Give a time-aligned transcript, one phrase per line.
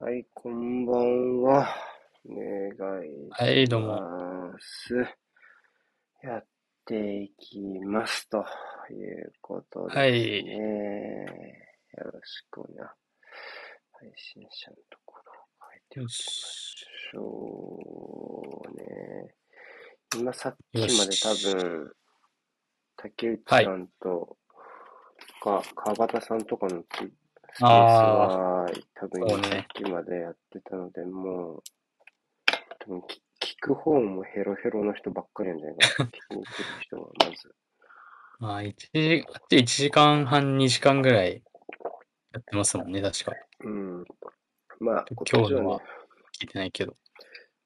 [0.00, 1.74] はい、こんばんは。
[2.24, 4.02] お願いはい、しどうも。
[4.52, 4.94] ます。
[6.22, 6.46] やっ
[6.86, 8.28] ていきます。
[8.28, 8.38] と
[8.90, 10.44] いうことはですい。
[10.44, 11.26] ね。
[11.98, 12.94] よろしくな。
[13.92, 15.36] 配信者のところを
[15.70, 16.86] 変えておよきまし。
[17.12, 19.34] しょうね。
[20.16, 21.20] 今さっよきまでし。
[21.20, 21.92] 多分、
[22.96, 23.64] 竹内はい。
[23.64, 24.38] さんと
[25.40, 27.12] か、川端さんとかのつ
[27.54, 28.16] スペースああ、
[28.64, 29.66] は、多分さっ。
[29.74, 31.62] きまでやってたので、もう、
[32.80, 36.10] 多分き聞く方もヘロヘロの人ばっかりなんじゃないかな。
[36.10, 37.54] 聞きに来る人は、まず。
[38.40, 41.42] まあ、一時、あっち1時間半、2時間ぐらい
[42.32, 43.32] やってますもんね、確か。
[43.60, 44.04] うん。
[44.80, 45.80] まあ、で今日のは
[46.40, 46.94] 聞いてないけど。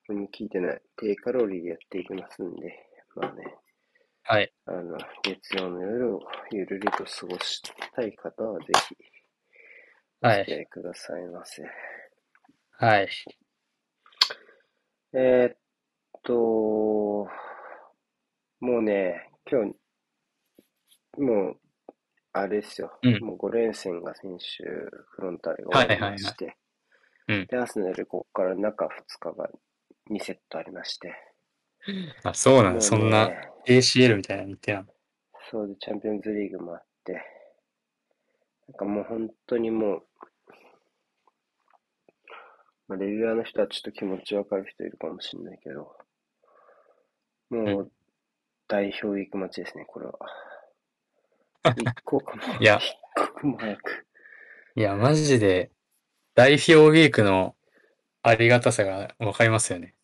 [0.09, 0.83] 何も聞いてない。
[0.97, 2.75] 低カロリーでやっていきますんで、
[3.15, 3.55] まあね、
[4.25, 4.53] はい。
[4.67, 6.21] あの、月曜の夜を
[6.53, 7.61] ゆるりと過ごし
[7.95, 8.97] たい方は、ぜひ、
[10.23, 10.63] おは付き合い。
[10.63, 11.63] いくださいませ。
[12.79, 13.09] はい。
[15.15, 15.57] えーっ
[16.23, 16.33] と、
[18.61, 19.77] もうね、今日、
[21.21, 21.57] もう、
[22.33, 22.99] あれですよ。
[23.03, 23.21] うん。
[23.21, 24.65] もう5連戦が先週、
[25.11, 26.23] フロンターレが終わりはいはいはい。
[26.23, 26.57] まして、
[27.29, 27.47] うん。
[27.47, 29.51] で、アーセナルここから中2日が
[30.11, 31.13] 2セットありまして、
[32.23, 32.73] あ、そうなんだ。
[32.73, 34.87] もうそんなね、ACL みたいなの見てな。
[35.51, 37.13] そうでチャンピオンズリーグもあって、
[38.69, 40.03] なんかもう本当にもう、
[42.93, 45.97] まあ、レギュラーの人はちょっと気持ちわかる人いるかもしれないけど、
[47.51, 47.65] うん。
[47.65, 47.93] もう
[48.69, 50.19] 代表行く街ですね、これは。
[51.75, 54.07] 一刻も、 いや、一刻も早く。
[54.75, 55.71] いや、マジで、
[56.35, 57.57] 代表ウィークの
[58.23, 59.95] ありがたさがわかりますよね。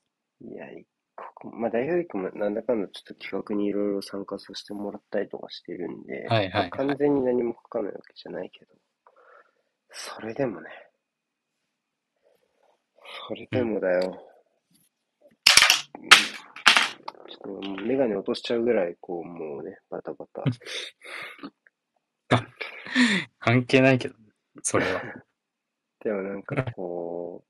[0.40, 6.70] いや、一刻も、まあ代表行くもなんだかんだちょっと企画にいろいろ参加させてもらったりとかしてるんで、はいまあ、はいはい。
[6.70, 8.74] 完全に何も書かないわけじゃないけど、
[9.90, 10.70] それでもね、
[13.28, 13.74] それでうん。
[13.74, 14.24] もだよ。
[16.00, 16.08] うん
[17.28, 20.42] ちょっとメガネ落としちゃうぐらい、こう、もうね、バタバタ。
[22.34, 22.46] あ、
[23.38, 24.14] 関係ないけど、
[24.62, 25.02] それは。
[26.00, 27.44] でもなんかこ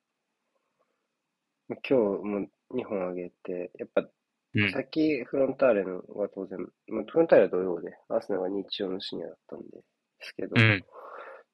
[1.68, 4.08] う、今日も2本あげて、やっぱ
[4.54, 4.72] うん。
[4.72, 6.58] 先フロンターレのは当然、
[6.88, 9.82] まあ、フロンターレは土曜で、アーセナルは日曜の深夜だったんで、で
[10.20, 10.84] すけど、うん。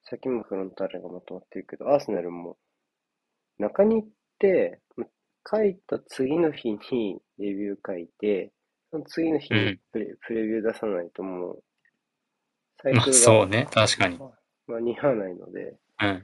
[0.03, 2.57] 先もフロンターレがまとまってるけど、アーセナルも
[3.59, 5.05] 中に行って、ま
[5.49, 8.51] 書いた次の日にレビュー書いて、
[8.91, 9.79] その次の日にうん。
[9.91, 11.63] プレ、プレビュー出さないともう、
[12.81, 13.67] サイまあ、クルがそうね。
[13.71, 14.19] 確かに。
[14.67, 16.23] 間に合わないので、うん。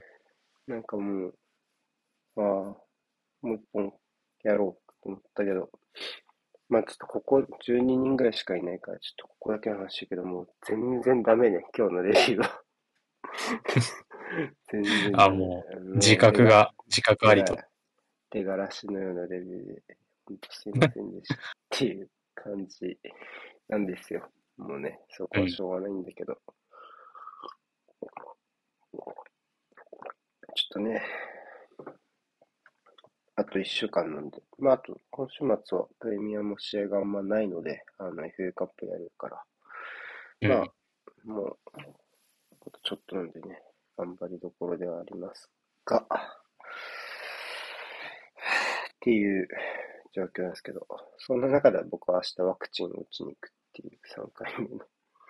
[0.66, 1.34] なんかもう、
[2.36, 2.78] ああ、も
[3.42, 3.92] う一本
[4.44, 5.70] やろうと思ったけど、
[6.68, 12.62] まあちょっとここ12人ぐらいしかいないから、ちょっとここだけの話だけど、もう全然ダメね、今日のレビューは。
[14.70, 15.28] 全然あ。
[15.28, 17.54] もう、も自覚が、自覚手ありと。
[17.54, 17.64] が、
[18.30, 19.82] 手がらしのようなレビューで、
[20.26, 21.38] ほんとすいませんでしたっ
[21.70, 22.98] ていう感じ
[23.68, 24.28] なんですよ。
[24.56, 25.42] もうね、そこうん。
[25.44, 31.02] はしょうがないんだけど、ちょっとね、
[33.34, 40.72] あと1週間なんで、まあ、あと、今週末はプレミアも試合があんまないので、あの、FA カップやるから、まあ、
[41.24, 41.32] うん。
[41.32, 43.62] もう、あとちょっとなんでね、
[43.96, 45.50] 頑張りどころではあります
[45.84, 46.04] が、っ
[49.00, 49.48] ていう
[50.14, 50.86] 状況なんですけど、
[51.18, 54.84] そんな中では僕は明日ワクチンを打ちに行くっていう3回目の。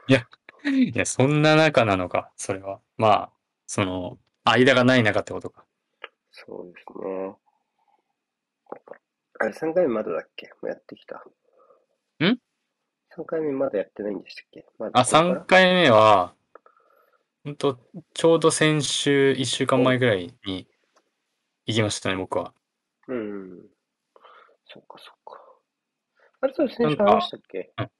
[0.08, 0.26] いや、
[0.64, 2.80] いや、そんな中なのか、それは。
[2.96, 3.32] まあ、
[3.66, 5.64] その、間がない中ってことか。
[6.32, 7.36] そうですね。
[9.38, 10.48] あれ、3回目まだだっけ？
[10.48, 11.16] もうやってきた。
[11.16, 11.20] ん
[12.20, 12.38] ?3
[13.26, 14.66] 回目まだやってないんでしたっけ？
[14.78, 15.44] まだあ、3これから？
[15.46, 16.34] 回目は、
[17.44, 17.78] ほんと、
[18.14, 20.68] ちょうど先週、1週間お、前ぐらいに
[21.66, 22.54] 行きましたね、僕は。
[23.08, 23.68] うん。
[24.66, 25.40] そっかそっか。
[26.40, 27.72] あれ、それな先週話したっけ？
[27.78, 27.90] うん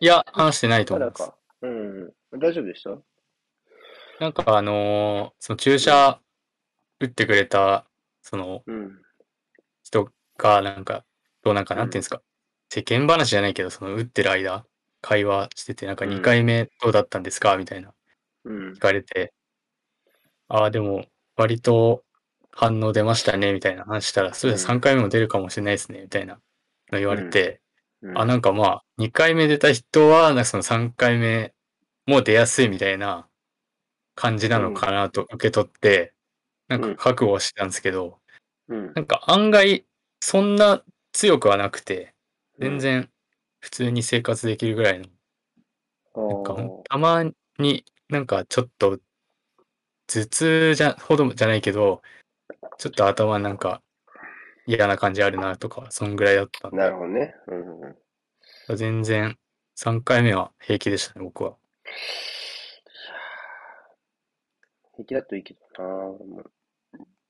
[0.00, 1.32] いや、話してないと思います。
[1.62, 2.12] うん。
[2.32, 2.90] 大丈夫でした？
[2.90, 3.04] う
[4.20, 5.78] なんかあのーその注ん。
[5.78, 6.20] 射
[7.00, 7.86] 打ってくれた、
[8.22, 9.02] そのうん。
[9.84, 11.04] 人が、なんか、
[11.42, 12.04] どうなんか、うなんていうんでん。
[12.04, 12.22] すか、
[12.70, 14.66] 世間話じゃないけど、その打ってる間、
[15.00, 16.22] 会話してて、なんか2うん。
[16.34, 17.56] 回目どうだったんですか？
[17.56, 17.94] みたいな
[18.44, 18.72] うん。
[18.72, 19.32] 聞かれて、
[20.48, 21.06] ああ、でも、
[21.36, 22.04] 割と
[22.52, 24.76] 反応出ましたね、みたいな話したら、そうです、うん。
[24.76, 26.34] 3回目も出るかもしれないですね、みたいな
[26.92, 27.24] の言わうん。
[27.24, 27.60] れて、
[28.14, 28.28] あ、うん。
[28.28, 31.54] なんかまあ、2回目出た人は、なんかその3回目
[32.06, 33.28] も出やすいみたいな
[34.14, 34.74] 感じなのうん。
[34.74, 36.14] かなと受け取って、
[36.68, 36.96] なんかうん。
[36.96, 38.18] 覚悟はしてたんですけど、
[38.68, 38.92] うん。
[38.94, 39.84] なんか案外、
[40.20, 40.82] そんな
[41.12, 42.14] 強くはなくて、
[42.58, 42.70] うん。
[42.70, 43.10] 全然
[43.60, 45.06] 普通に生活できるぐらいの、
[46.14, 46.56] なんか
[46.88, 47.24] たま
[47.58, 48.98] になんかちょっと
[50.06, 52.02] 頭痛じゃ、ほどじゃないけど、
[52.78, 53.82] ちょっと頭なんか
[54.66, 57.34] 嫌な感じあるなとか、そんぐらいだったんでなるほどね。
[57.46, 58.76] うんうん。
[58.76, 59.38] 全然
[59.76, 61.56] 3回目は平気でしたね、僕は。
[64.96, 66.44] 平気だといいけどな俺も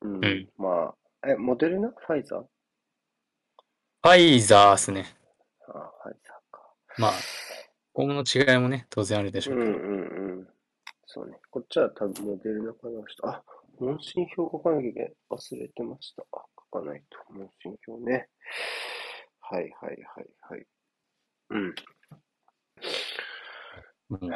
[0.03, 0.25] うん。
[0.25, 2.43] うんまあ、え、モデルナファイザー？
[2.43, 5.17] ファイザーっすね。
[5.67, 5.73] あ
[6.03, 6.75] ファイザーか。
[6.99, 7.12] まあ、
[7.94, 9.70] 今後の違いもね、当然あるでしょうんけど。
[9.70, 10.54] ううんうん。
[11.15, 11.39] そうね。
[11.53, 13.25] こっちは多分モデルナかな人。
[13.29, 13.41] あ、
[13.79, 15.13] 問診票書かなきゃいけない。
[15.31, 16.25] 忘れてました。
[16.33, 17.33] あ、書かないと。
[17.33, 18.27] 問診票ね。
[19.41, 20.67] はいはいはいはい。
[21.51, 21.75] うん。
[24.11, 24.31] うん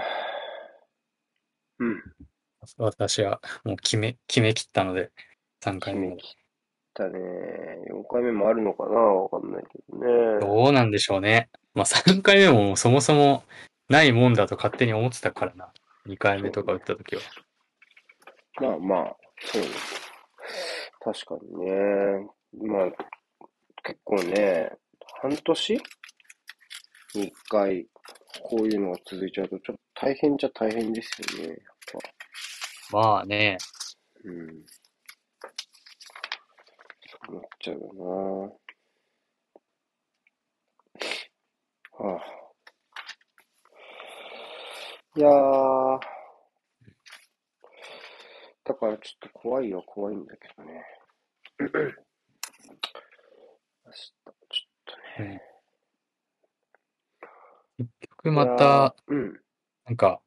[1.81, 2.03] うん。
[2.77, 5.11] 私はもう決め、決め切ったので、
[5.65, 6.15] 3回目。
[6.15, 6.35] 決め切っ
[6.95, 7.19] たね。
[7.91, 8.95] 4回目もあるのかな？
[9.01, 10.41] わかんないけどね。
[10.41, 11.51] どうなんでしょうね。
[11.75, 13.43] まあ3回目もそもそも
[13.89, 15.73] ないもんだと勝手に思ってたからな。
[16.09, 17.23] 2回目とか打った時は。
[18.61, 19.69] まあまあ、そうね。
[21.01, 21.73] 確かにね。
[22.67, 22.91] まあ、
[23.85, 24.73] 結構ね、
[25.21, 25.79] 半年？
[27.15, 27.87] に一回、
[28.43, 31.49] こういうのが続いちゃうと、ちょっと大変じゃ大変ですよね。
[31.49, 31.59] やっ
[32.91, 32.99] ぱ。
[32.99, 33.59] まあね、
[34.25, 34.67] うん。
[37.07, 37.93] そうなっちゃうよ
[42.01, 42.07] な。
[42.07, 42.38] はあ。
[45.19, 45.99] いやー。
[48.65, 50.85] だからちょっと怖いは怖いんだけどね。
[51.59, 51.73] 明日、
[53.91, 54.35] ちょっ
[55.17, 55.43] とね。
[57.79, 57.91] 結
[58.23, 59.41] 局また、いやー、うん。
[59.87, 60.21] なんか、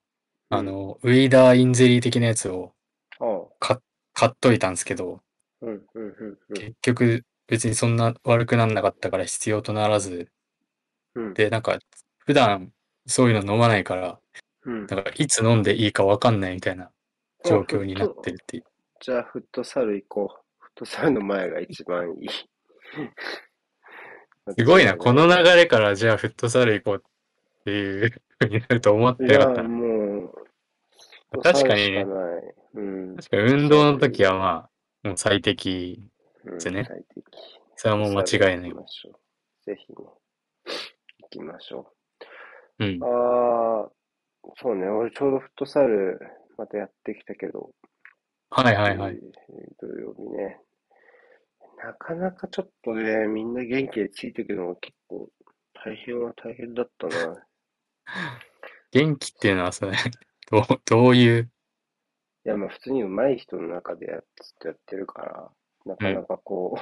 [0.50, 2.74] うんあの、ウィーダーインゼリー的なやつを
[3.22, 3.48] ああ。
[3.60, 3.78] 買
[4.12, 5.22] 買っといたんですけど、
[5.62, 6.54] うん、うん、うん、うん。
[6.54, 10.30] 結局別にそんな悪くなんなかったから必要とならず、
[11.16, 11.80] うん、で、なんか
[12.26, 12.74] 普段
[13.06, 14.20] そういうの飲まないから、
[14.66, 14.86] うん。
[14.88, 16.92] なんかいつ飲んでいいかわかんないみたいな
[17.46, 18.64] 状況になってるっていう。
[19.00, 20.36] じゃあ、フットサル行こう。
[20.60, 22.30] フットサルの前が一番いい。
[24.58, 27.00] すごいな、この流れからじゃあフットサル行こうっ
[27.64, 29.70] ていう風になると思ってなかったな。
[29.70, 30.34] も
[31.34, 32.06] う、確かにね。
[32.74, 33.16] うん。
[33.16, 34.70] 確かに運動の時はま
[35.04, 36.04] あ、もう最適。
[36.44, 37.24] うんすね最適。
[37.76, 38.72] それはもう間違いない。
[38.72, 38.76] ぜ
[39.76, 39.96] ひね、
[41.20, 41.94] 行きましょ
[42.80, 43.06] うんう。。
[43.06, 43.92] ああ、
[44.62, 46.20] そうね、俺ちょうどフットサル
[46.58, 47.72] またやってきたけど、
[48.50, 49.16] はいはいはい。
[49.16, 49.22] えー
[49.80, 50.60] 土曜日ね。
[51.84, 55.30] なかなかちょっとね、みんな元気でついていくのが結構
[55.74, 57.48] 大変は大変だったな。
[58.92, 59.92] 元気っていうのはそれ、
[60.52, 61.52] どう、どういう、
[62.46, 65.52] いや、まあ普通に上手い人の中でやっずっとやってるから、
[65.86, 66.80] なかなかこう、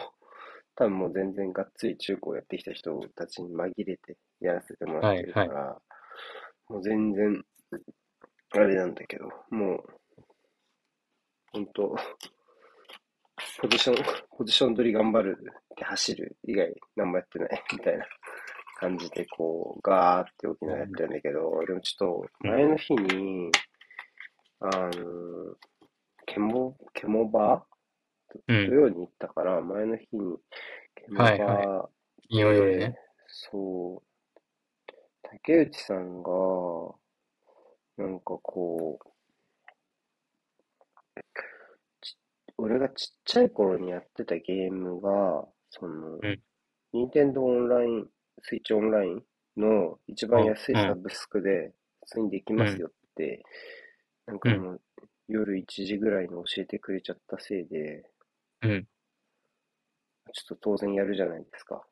[0.75, 5.81] 多分もう全然がっつり中高やってきた人たちに紛れてやらせてもらってるから、
[6.69, 7.43] もう全然、
[8.51, 9.83] あれなんだけど、もう、
[11.51, 11.95] 本当
[13.61, 14.05] ポジション、
[14.37, 18.05] ポジション取り頑張るって走る以外何もやってない みたいな
[18.77, 23.51] 感じで、こう、ガーって大きなやってるんだけど、でもちょっと前の日に、
[24.59, 25.55] あの、
[26.25, 27.65] ケモ、ケモバ
[28.47, 30.37] うん、土曜に行ったから、前の日に、
[30.95, 31.89] ケモバはいは
[32.27, 32.95] 金曜夜ね。
[33.27, 34.93] そう、
[35.23, 36.29] 竹内さんが、
[37.99, 39.09] なんかこう、
[42.01, 42.17] ち
[42.57, 46.39] 俺がちっちゃい頃にやってたゲームが、その、うん
[46.91, 48.07] 任天堂オンライン、
[48.41, 49.23] スイッチオンライン
[49.57, 51.71] の一番安いサブスクで
[52.03, 53.43] 普通にできますよって、
[54.25, 54.81] なんかもう
[55.27, 58.09] 夜1時ぐらいに教えてくれちゃったせいで、
[58.63, 58.87] うん。
[60.33, 61.85] ちょっと当然やるじゃないですか。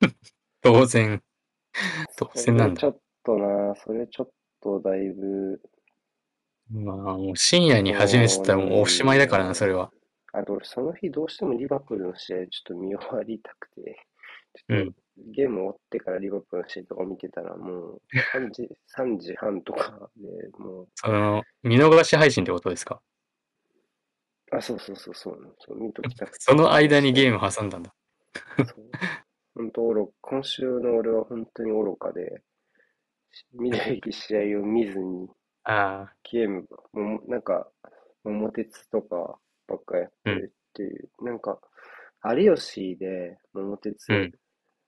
[0.60, 1.22] 当然、
[2.18, 2.80] 当然なんだ。
[2.80, 4.30] ちょっとな、それちょっ
[4.62, 5.60] とだいぶ、
[6.70, 9.90] まあ、もう深夜に始めてたらもうおしまいだからな、それは。
[10.32, 14.06] あと俺その日どうしてもリバプールの試合ちょっと見終わりたくて、
[14.54, 14.92] ちうんょっと
[15.32, 18.02] ゲーム終わってからリバプールの試合とか見てたらもう
[18.34, 23.00] 3時、 3時半とかでもう、その、見逃し配信ってことですか？
[24.52, 26.36] あ、そうそうそうそう、そう見ときたくて。
[26.40, 27.94] その間にゲーム挟んだんだ。
[28.56, 28.90] そう。
[29.54, 32.42] 本当愚今週の俺は本当に愚かで、
[33.52, 35.28] 見るべき試合を見ずに、
[35.64, 37.68] あゲームが、もうなんか、
[38.24, 41.58] 桃鉄とかばっかやってるっていう、なんか、
[42.24, 44.32] 有吉で桃鉄うん。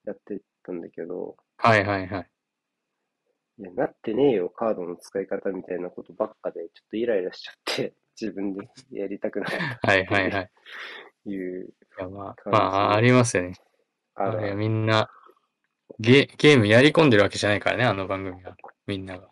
[0.04, 2.30] やってたんだけど、あ、はいはいはい。
[3.58, 10.50] いや、なってねえよ、カードの使い方みたいなことばっかで、ちょっとイライラしちゃって、 自分でやりたくなかったはいはいはい。
[11.26, 11.68] いう、い
[11.98, 13.54] やまあ、まあ、ありますよね。
[14.14, 15.10] あみんな、
[16.00, 18.56] ゲ、ゲームやり込んでるわけじゃないからね、あの番組は。
[18.86, 19.28] みんなが。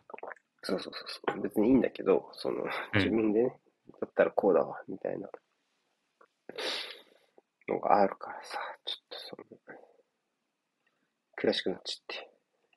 [0.62, 3.58] そうそうそうそう、別にいいんだけど、その、うん自分でね、
[4.00, 5.28] だったらこうだわ、みたいな。
[7.68, 9.44] のがあるからさ、ちょっとその、
[11.42, 12.02] 悔しくなっち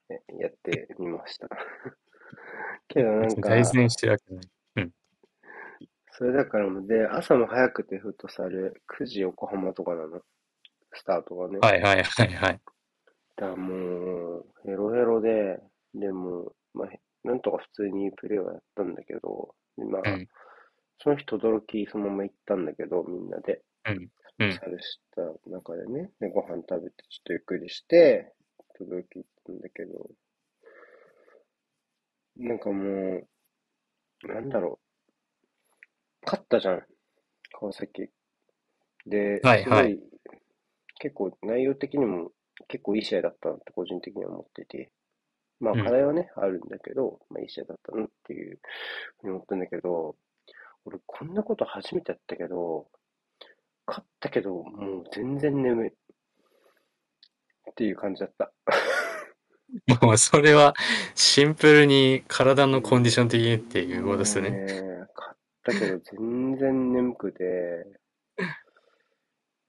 [0.10, 1.50] ゃって、えやってみました。
[2.88, 4.92] けどなんか、対戦してるわけない。
[6.14, 10.22] それだからもう、で、朝も早くてフットサル、9時横浜とかなの。
[10.94, 11.60] スタートがね。
[11.60, 12.62] はいはいはいはい。
[13.42, 15.58] だからもう、ヘロヘロで、
[15.96, 20.28] でも、まあ、へなんとか普通にプレーはやったんだけど、でまあ、うん。
[21.00, 23.64] その日、轟そのまま行ったんだけど、みんなで。
[23.88, 24.10] うん。
[24.38, 24.54] うん。
[24.54, 28.32] サルした中でね、で、ご飯食べて、ちょっとゆっくりして、
[28.78, 30.08] 轟行ったんだけど、
[32.38, 33.28] なんかもう、
[34.28, 36.26] なんだろう。
[36.28, 36.84] 勝ったじゃん、
[37.60, 38.08] 川崎。
[39.08, 39.64] で、はいはい。
[39.64, 40.00] すごい
[41.00, 42.32] 結構内容的にも
[42.68, 44.92] 結構いい試合だったなって個人的には思ってて、
[45.60, 48.60] まあうん課題はね、あるんだけど、まあいい試合だったなっていう
[49.22, 50.16] ふうに思ったんだけど、
[50.86, 52.88] 俺こんなこと初めてやったけど、
[53.88, 55.94] 勝ったけど、もう全然眠い。
[57.70, 58.52] っていう感じだった。
[60.06, 60.74] もうそれは
[61.16, 64.50] シンプルに体のコンディション的にっていうことですね。
[64.50, 64.66] ね
[65.16, 67.86] 勝ったけど全然眠くて、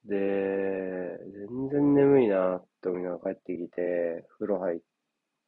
[0.05, 4.81] で、全然眠いなって思いな帰ってきて、風呂入っ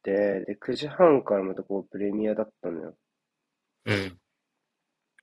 [0.03, 0.11] て、
[0.45, 2.95] で、9時半からまたこうプレミアだったのよ。
[3.85, 4.17] うん。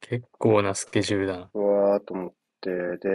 [0.00, 1.50] 結構なスケジュールだな。
[1.54, 3.08] うわーと思って、で、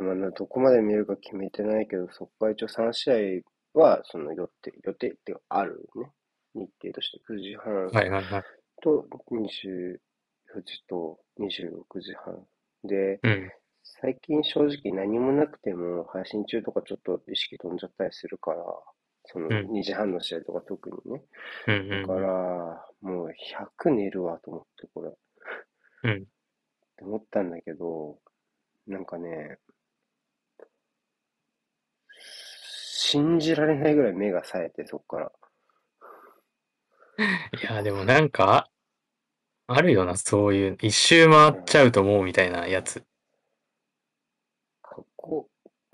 [0.00, 3.42] まあな、どこまで見るか決めてないけど、そこから一応3試
[3.74, 6.10] 合は、その予定、予定ってあるね。
[6.54, 8.42] 日程として9時半はいはいはい。
[8.82, 9.98] と24
[10.64, 12.46] 時と26時半。
[12.84, 13.50] で、うん。
[14.00, 18.64] 最近正直何もなくても配信中とかちょっと意識飛んじゃったりするから、
[19.24, 21.22] そのうん2時半の試合とか特にね。
[21.68, 23.28] うんだから、もう
[23.86, 25.12] 100寝るわと思って、これ。
[26.10, 26.22] うん。
[26.22, 26.24] っ
[26.96, 28.18] て思ったんだけど、
[28.86, 29.58] なんかね、
[32.18, 35.32] 信じられないぐらい目が冴えて、そっから。
[37.62, 38.68] いや、でもなんか、
[39.68, 43.04] あるよな、そういう、一周回っちゃうと思うみたいなやつ。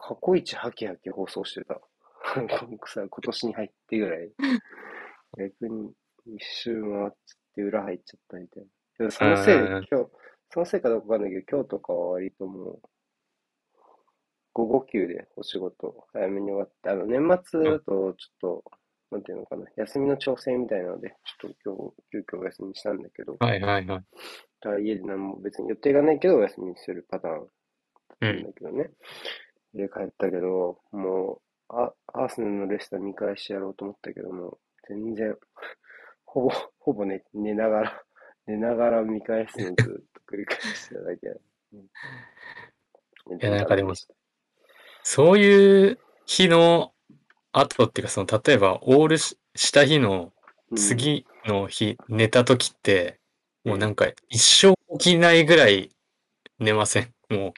[0.02, 1.74] 過去、一ハキハキ放送してた。
[1.74, 1.80] さ、
[3.06, 4.32] 今年に入ってぐらい。
[5.38, 5.92] 逆に
[6.26, 7.14] 一周回っちゃっ
[7.54, 8.68] て裏入っちゃったみたいな。
[8.98, 9.86] でもそのせいで今日、
[10.50, 12.82] そのせいかどうかわかんないけど、今日とかは割ともう、
[14.52, 18.64] 午後休でお仕事早めに終わって、あの、年末だとちょっと、
[19.12, 24.04] なんていうのかな、休みの調整みたいなので、ちょっと今日、急遽お休みにしたんだけど、はいはいはい。
[24.60, 27.48] だから家で何も別に予定がないけどお休みにするパターン
[28.20, 28.36] うん。
[28.36, 28.90] なんだけどね。
[29.74, 35.36] で、帰ったけど、もう、あアーセナルのレスター見返してやろうと思ったけども、全然、
[36.24, 38.04] ほぼ、ほぼ寝、寝ながら、
[38.46, 41.28] 寝ながら見返すのずっと繰り返してただけ。
[41.28, 41.34] だ。
[41.72, 41.80] うん。
[41.80, 41.84] い
[43.40, 43.94] やなんかでも
[45.02, 46.92] そういう日の
[47.52, 50.32] 後っていうか、その、例えば、オールしした日の
[50.70, 50.78] うん。
[50.78, 53.20] 次の日、寝た時って、
[53.64, 55.90] もうなんか、か一生起きないぐらい
[56.58, 57.14] 寝ません？
[57.28, 57.52] も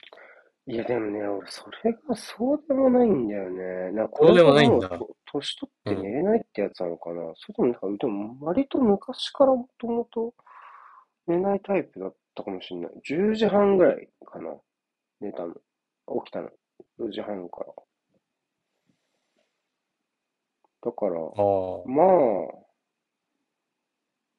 [0.67, 3.91] いやでもね、俺、それがそうでもないんだよね。
[3.91, 4.89] なんか、そうでもないんだ
[5.25, 7.21] 年取って寝れないってやつなのかな。
[7.35, 10.33] それともなんか、でも割と昔からもともと
[11.27, 12.91] 寝ないタイプだったかもしれない。
[13.07, 14.55] 10時半ぐらいかな。
[15.21, 15.53] 寝たの。
[15.53, 15.61] 起
[16.25, 16.49] きたの。
[16.99, 17.67] 4時半から。
[20.83, 22.65] だから、まあ、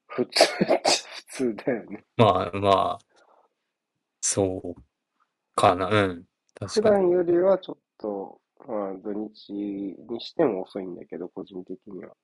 [0.06, 2.04] 普通っちゃ普通だよね。
[2.16, 2.98] まあまあ、
[4.20, 4.95] そう
[5.56, 5.88] かな。
[5.88, 6.24] うん。
[6.54, 6.94] 確普かに。
[6.96, 12.14] 段よりはちょっと、まあ、土日にしても遅いんだけど、個人的には。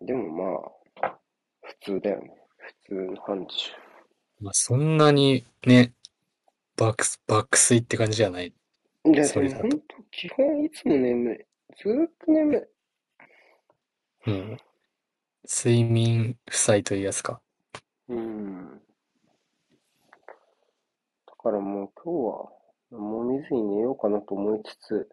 [0.00, 0.28] でも
[1.00, 1.18] まあ、
[1.62, 2.30] 普通だよね。
[2.56, 3.46] 普通の範疇。
[4.40, 5.92] まあ、そんなにね、
[6.76, 8.54] 爆睡、爆睡って感じじゃない？
[9.04, 9.78] いや、それだ本当、
[10.10, 11.38] 基本いつも眠い。
[11.82, 12.56] ずーっと眠
[14.26, 14.30] い。
[14.30, 14.58] うん。
[15.44, 17.40] 睡眠負債というやつか。
[18.08, 18.69] うん。
[21.42, 22.52] だからもう今日は
[22.90, 25.08] 何も見ずに寝ようかなと思いつつ、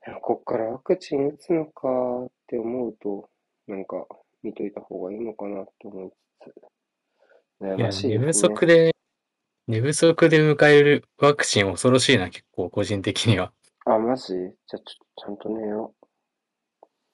[0.22, 1.88] こっからワクチン打つのか
[2.24, 3.28] って思うと、
[3.66, 4.06] なんか
[4.42, 6.10] 見といた方がいいのかなって思い
[6.40, 6.54] つつ、
[7.60, 8.32] 悩いや、ましい寝不。
[8.32, 8.94] 足で、
[9.66, 13.52] 寝不足で迎えるワクチン恐ろしいな、結構、個人的には。
[13.84, 14.32] あ、マジ？
[14.32, 14.82] じゃあちょっ
[15.16, 15.94] とちゃんと寝よ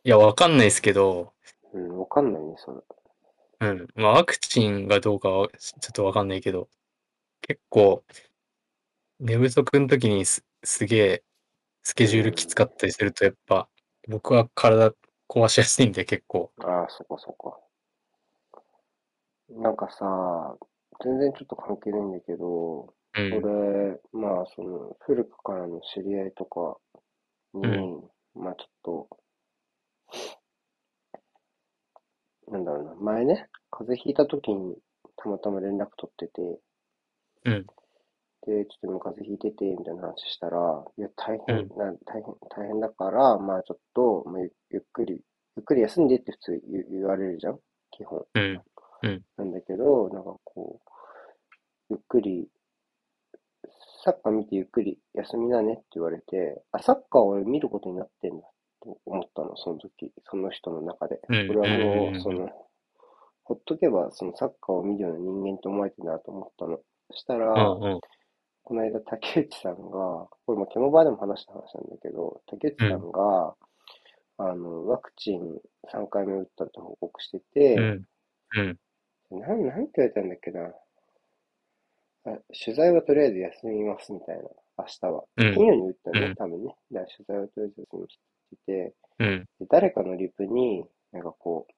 [0.05, 1.33] いや、わかんないですけど、
[1.73, 1.77] う。
[1.77, 3.69] うん、わかんないね、それ。
[3.69, 3.89] うん。
[3.97, 6.69] まあ、ワクチンがどうかはちょっとわかんないけど、
[7.41, 8.05] 結構、
[9.21, 11.25] 寝不足の時にす、すげえ、
[11.83, 13.69] スケジュールきつかったりすると、やっぱ、
[14.09, 14.93] 僕は体
[15.29, 16.51] 壊しやすいんで、結構。
[16.61, 17.59] ああ、そっかそっか。
[19.51, 20.57] なんかさ、
[21.03, 23.33] 全然ちょっと関係ないんだけど、うん。
[23.33, 26.79] 俺、まあ、その、古くからの知り合いとか
[27.55, 28.03] に、
[28.35, 29.09] まあちょっと、
[32.49, 34.77] なんだろうな、前ね、風邪ひいた時に
[35.17, 36.59] たまたま連絡取ってて、
[37.45, 37.67] うん。
[38.47, 45.21] で、ちょっと今風邪ひいてて、みたいな話したら、いや、大変、うんな大変、大変だから、まあちょっと、まあ、ゆゆっくり、
[45.57, 47.59] ゆっくり休んでって普通言言われるじゃん？
[47.91, 48.27] 基本。
[48.35, 48.63] うん。
[49.37, 50.91] なんだけど、なんかこう、
[51.91, 52.49] ゆっくり、
[54.05, 61.21] サッカー見てゆっくり休みなねって言われて、あ、サッカーを俺見ることになってんだって思ったの、その時、その人の中で。
[61.29, 62.49] うん俺はうんうんうもう、んその、
[63.45, 66.79] ほっとけば、そのサッカーを見るような人間と思われてるなと思ったの。
[67.11, 67.83] そしたら、うん。
[67.83, 68.01] うん。
[68.65, 73.55] この間、竹内さんが、これもケモバーでも話した話なんだけど、竹内さんが、
[74.39, 75.41] あの、ワクチン
[75.93, 78.05] 3回目打ったって報告してて、うん。
[79.31, 79.41] うん。
[79.41, 80.73] なん、なんて言われたんだっけな。
[82.27, 84.43] あ取材はとりあえず休みますみたいな、
[84.79, 85.25] 明日は。
[85.37, 86.75] うん金曜に打ったね、うん多分ね。
[86.91, 89.25] だから取材はとりあえず休みますって言ってう
[89.65, 89.69] ん。
[89.69, 91.73] 誰かのリプに、なんかこう、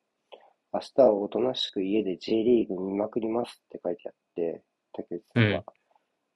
[0.72, 4.62] 明日はおとなしく家で J リーグ見まくりますって書いてあって、
[4.92, 5.64] 竹内さんが、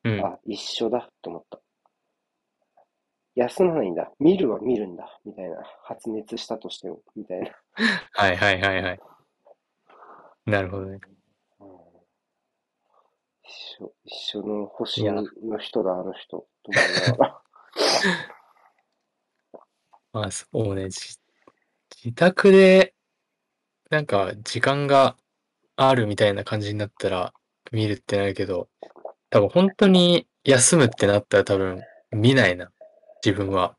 [0.04, 0.20] うん。
[0.24, 1.60] あ、一緒だと思った。
[3.34, 4.10] 休まないんだ。
[4.18, 5.20] 見るは見るんだ。
[5.24, 5.56] みたいな。
[5.84, 7.50] 発熱したとしても、みたいな。
[8.12, 9.00] はいはいはいはい。
[10.46, 10.98] なるほどね。
[13.42, 16.38] 一緒、一緒の星の人だ、あの人。
[16.38, 17.42] と思いながら。
[20.12, 20.88] まあ、そうね。
[20.90, 21.18] じ
[22.02, 22.94] 自宅で、
[23.90, 25.16] なんか、時間が
[25.76, 27.32] あるみたいな感じになったら、
[27.72, 28.68] 見るってなるけど、
[29.30, 32.70] 多分本当に休むってなったら多分見ないな。
[33.24, 33.76] 自分は。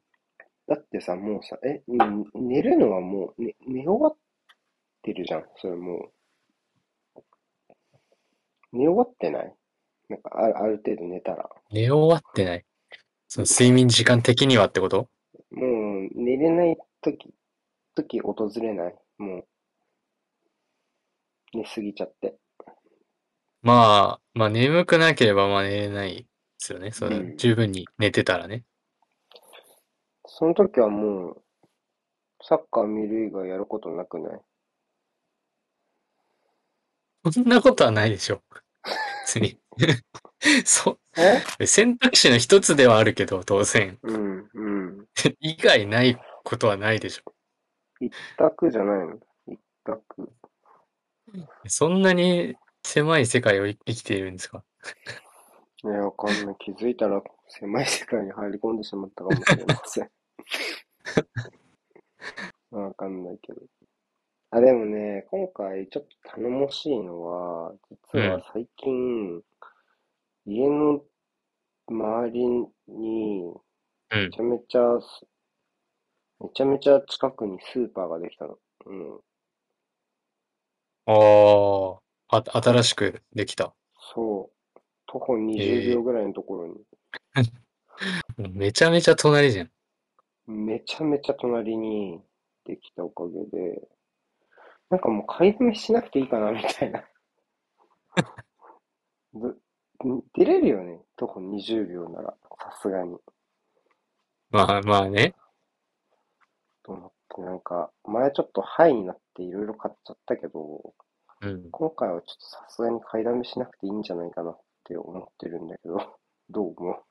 [0.67, 4.17] だってさ、もうさ、え、ん寝るのはもう、ね、寝終わっ
[5.01, 6.11] てるじゃん、それも
[7.15, 7.19] う。
[8.71, 9.53] 寝終わってない？
[10.07, 11.49] なんかある、ある程度寝たら。
[11.71, 12.65] 寝終わってない。
[13.27, 15.09] その睡眠時間的にはってこと？
[15.51, 17.33] もう、寝れない時、
[17.95, 18.95] 時訪れない？
[19.17, 19.39] も
[21.53, 22.35] う、寝すぎちゃって。
[23.61, 26.25] まあ、まあ眠くなければまあ寝れないで
[26.57, 26.91] すよね。
[26.91, 28.63] それうん十分に寝てたらね。
[30.25, 31.41] その時はもう、
[32.43, 34.41] サッカー見る以外やることなくない？
[37.31, 38.41] そんなことはないでしょ。
[39.25, 39.59] 別に。
[40.65, 40.97] そ
[41.59, 41.67] え？
[41.67, 43.99] 選択肢の一つではあるけど、当然。
[44.01, 44.69] うん、う
[45.01, 45.07] ん。
[45.39, 47.33] 以外ないことはないでしょ。
[47.99, 49.19] 一択じゃないの？
[49.47, 50.31] 一択。
[51.67, 54.63] そんなに狭い世界を生きているんですか？
[55.83, 56.55] いや、わかんない。
[56.59, 60.11] 気づいたら狭い世界に入り込んでしまったかもしれません。
[62.71, 63.61] わかんないけど。
[64.51, 67.73] あ、でもね、今回ちょっと頼もしいのは、
[68.13, 69.41] 実は最近、
[70.45, 71.03] 家の
[71.87, 72.45] 周り
[72.87, 73.61] に、うん
[74.13, 75.25] めちゃめちゃす、
[76.41, 78.59] めちゃめちゃ近くにスーパーができたの。
[78.85, 79.21] うん。
[81.05, 83.75] ああ、あ、新しくできた。
[84.13, 84.79] そう。
[85.07, 86.81] 徒歩え20ー秒ぐらいのところに、も
[88.37, 89.71] うめちゃめちゃ隣じゃん。
[90.47, 92.21] めちゃめちゃ隣に
[92.65, 93.87] できたおかげで、
[94.91, 97.03] なんかもう買いだめしなくていいかな、みたいな。
[99.33, 99.59] ぶ
[100.33, 103.17] 出れるよね、徒歩20秒なら、さすがに。
[104.51, 105.35] まあまあね。
[106.83, 110.93] と思って、なんか、前ちょっとハイになっていろいろ買っちゃったけど、
[111.41, 111.71] うん。
[111.71, 117.03] 今回はちょっとさすがに買いだめしなくていいんじゃないかなって思ってるんだけど、 どう思う？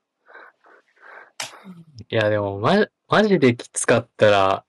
[2.09, 4.65] いや、でも、ま、マジできつかったら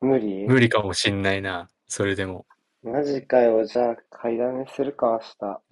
[0.00, 0.44] 無理？
[0.46, 1.68] 無理かもしんないな。
[1.86, 2.46] それでも。
[2.82, 5.62] マジかよ、じゃあ買いだめするか、明日。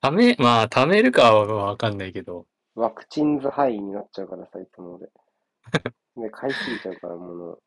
[0.00, 2.46] ため、まあ、貯めるかはわかんないけど。
[2.74, 5.10] ワクチンズハイになっちゃうからさ、いつもで。
[6.16, 7.58] で、買いすぎちゃうから、もの。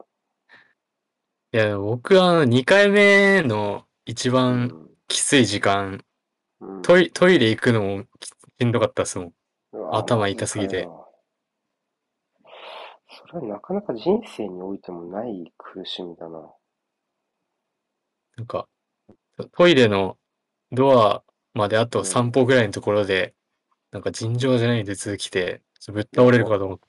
[1.52, 4.90] いや、僕はあの2回目の一う番ん。
[5.08, 6.04] きつい時間、
[6.62, 6.82] うん。
[6.82, 9.34] トイ、トイレ行くのもきしんどかったっすもん。
[9.92, 10.88] 頭痛すぎて。
[13.08, 16.40] それはなかなか人生においてもない苦しみだな。
[18.38, 18.68] なんか、
[19.52, 20.18] トイレの
[20.72, 23.36] ドアまであとうん3歩ぐらいのところで、
[23.92, 26.80] なんか尋常じゃない手続きで、ちょっとぶっ倒れるかと思っ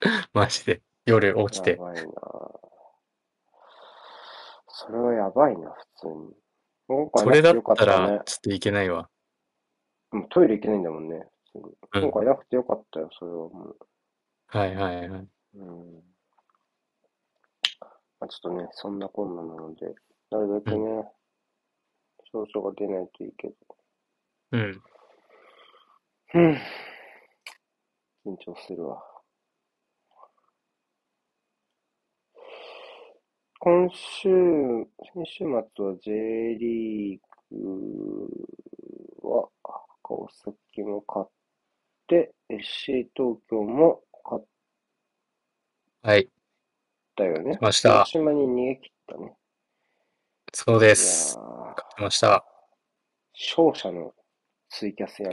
[0.00, 0.30] た。
[0.32, 0.80] マジで。
[1.06, 1.76] 夜起きてや。
[1.78, 2.12] ばいな
[4.86, 6.34] それはやばいな、普通に。
[6.88, 8.22] 今回それだったら、。
[8.24, 9.08] ちょっといけないわ。
[10.10, 11.24] もうトイレ行けないんだもんね。
[11.52, 13.76] すぐうん今回なくてよかったよ、それはもう。
[14.46, 15.28] はいはいはい。
[15.54, 16.02] うん。
[18.20, 19.94] まあ、ちょっとね、そんなこんななので、
[20.30, 21.12] なるべくね、
[22.32, 23.54] 症状が出ないといいけど。
[24.52, 24.82] うん。
[26.34, 26.58] うん。
[28.26, 29.11] 緊張するわ。
[33.64, 34.28] 今週、
[35.14, 36.10] 先週末は J
[36.58, 37.20] リー
[37.52, 38.28] グ
[39.22, 39.48] は
[40.02, 41.30] 川崎も勝っ
[42.08, 44.44] て、FC 東京も勝っ
[46.02, 46.28] はい。
[47.14, 47.56] たよね。
[47.56, 49.32] 来ました広島に逃げ切ったね。
[50.52, 51.36] そうです。
[51.36, 52.44] ー、勝ちました。
[53.32, 54.12] 勝者の
[54.70, 55.32] ツイキャスやん。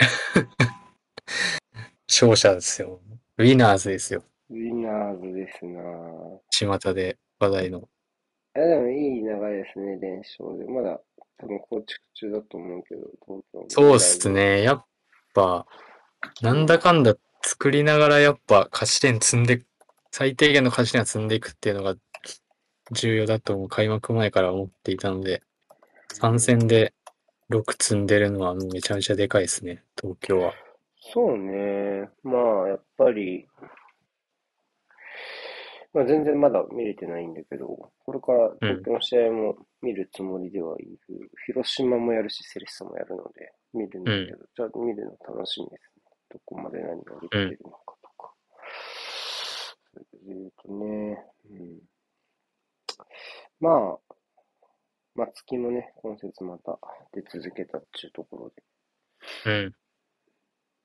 [2.08, 3.02] 勝者ですよ。
[3.40, 4.22] ウィナーズですよ。
[4.52, 6.40] ウィナーズですなぁ。
[6.80, 7.90] 巷で話題の。
[8.60, 10.66] いや、でもいい流れですね、連勝で。
[10.70, 11.00] まだ
[11.38, 14.30] 多分構築中だと思うけど、東京もそうっす。
[14.30, 14.64] ね。
[14.64, 14.86] やっ
[15.34, 15.66] ぱ、
[16.42, 19.62] なんだかんだ作りながらやっぱ勝ち点積んで、
[20.12, 21.96] 最低限の勝ち点は積んでいくっていうのが
[22.92, 25.42] 重要だと思う開幕前から思っていたので、
[26.16, 26.94] 3戦で
[27.50, 30.54] 6積んでるのはめちゃめちゃでかいですね、東京は。
[31.14, 32.10] そうね。
[32.24, 33.48] まあ、やっぱり、
[35.94, 37.68] まあ全然まだ見れてないんだけど、
[38.06, 41.00] これから東京の試合も見るつもりではいる。
[41.48, 46.04] 広島もやるし、セレッソもやるので、見るんだけど、じゃあ見るの楽しみですね。
[46.30, 48.34] どこまで何ができてるのかとか。
[49.94, 51.80] それで言うとね、うん。
[53.60, 54.16] まあ、
[55.16, 56.80] 松木もね、今節また
[57.14, 58.64] 出続けたっていうところで、
[59.46, 59.76] うん。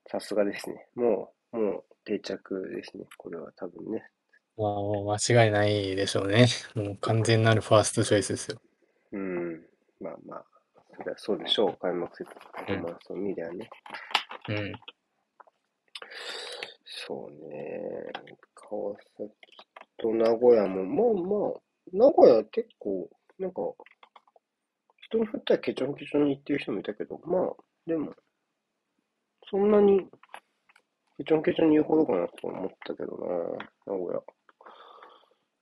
[0.07, 0.87] さすがですね。
[0.95, 3.05] もう、もう定着ですね。
[3.17, 4.09] これは多分ね。
[4.57, 6.47] まあ、もう間違いないでしょうね。
[6.75, 8.61] もう完全なるファーストチョイスですよ。
[9.11, 9.65] うん。
[9.99, 10.45] まあまあ、
[10.95, 11.77] それはそうでしょう。
[11.77, 13.69] 開幕節パフォーマンスを見りゃね。
[14.49, 14.73] うん。
[17.07, 18.11] そうね。
[18.55, 19.31] 川崎
[19.97, 23.61] と名古屋も、まあまあ、名古屋結構、なんか、
[25.01, 27.53] 人に振ったらケチョンケチョンに言ってる人もいたけど、まあ、
[27.85, 28.13] でも、
[29.49, 29.99] そんなに、
[31.17, 33.17] ケチョンケチョンに言うほどかなと思ったけど
[33.87, 34.34] な、名古屋。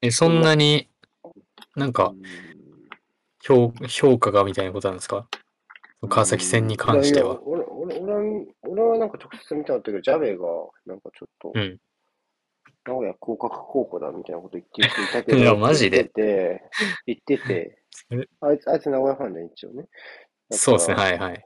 [0.06, 0.90] え、そんなに、
[1.78, 2.22] なんかう、ん
[3.42, 5.30] 評、評価がみたいなことなんですか？
[6.10, 7.42] 川崎戦に関しては。
[7.44, 10.46] 俺、俺、俺は、俺はなんか直接見たかったけど、ジャベが、
[10.86, 11.80] なんかちょっと、うん。
[12.86, 16.62] 名古屋降格候補だみたいなこと言っていたけど、いやマジで言ってて、
[17.06, 19.86] 言っててそれ、あいつ、あいつ名古屋ファンだよ、一応ね。
[20.52, 20.98] そうですね、い。
[20.98, 21.46] はいはい。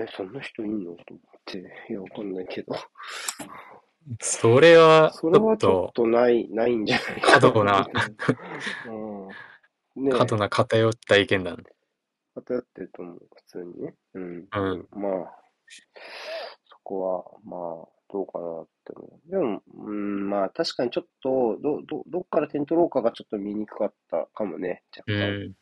[0.00, 0.96] え、そんな人いんの？
[0.96, 1.58] と思って、
[1.90, 2.74] いや、わかんないけど。
[4.20, 7.88] それは、ちそれょっはちょっと、とない、ないんじゃないか過度な、
[8.84, 8.92] う
[10.00, 10.04] ん。
[10.04, 11.64] ねえ過度な偏った意見だね。
[12.34, 13.94] 偏ってると思う、普通にね。
[14.14, 14.48] うん。
[14.52, 15.42] うんまあ、
[16.66, 19.30] そこは、まあ、どうかなって思う。
[19.30, 25.38] でも、うん、まあ、確かにちょっと、ど、ど、どっから点取ろうかがちょっと見にくかったかもね、若う干。
[25.50, 25.54] ん。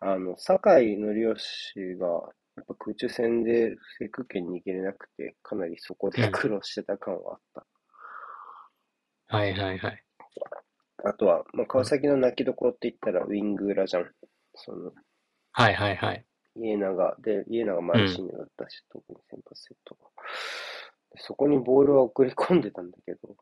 [0.00, 9.36] あの、酒井紀義が、やっぱ空中戦でセク圏に行けれなくて、かなりそこで苦労してた感はあった。
[9.36, 10.04] はいはいはい。
[11.04, 14.10] あとは、まあ、川崎の泣きどころって言ったらウィング裏じゃん。
[14.54, 14.92] その、
[15.52, 16.24] はいはいはい。
[16.56, 20.08] 家長で、家長マルシーだったし、特に先発セットが。
[21.12, 23.36] でそこにボールは送り込んでたんだけど、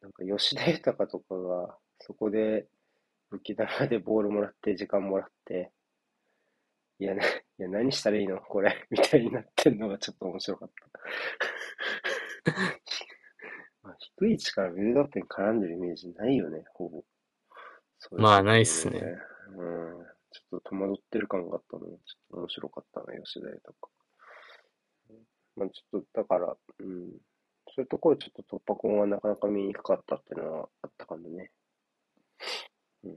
[0.00, 2.66] なんか吉田豊とかが、そこで
[3.30, 5.70] 武器玉でボールもらって、時間もらって、
[7.02, 8.40] いや、ね、いや何したらいいの？
[8.40, 10.70] これ、 みたいになってんのがちょっと面白かっ
[12.44, 12.52] た。
[13.82, 17.04] まあ、低い位置からビルドアップに絡んでるイメージないよね、ほぼ。
[17.98, 19.00] そういうまあないっすね
[19.48, 20.06] うん。
[20.30, 21.98] ちょっと戸惑ってる感があったのが、ちょっ
[22.30, 23.90] と面白かったな、吉田とか。
[25.56, 27.10] まあちょっと、だから、うん。
[27.66, 31.50] そういうところちょっと突破口がなかなか見にくかったっていうのはあったかもね。
[33.02, 33.16] そう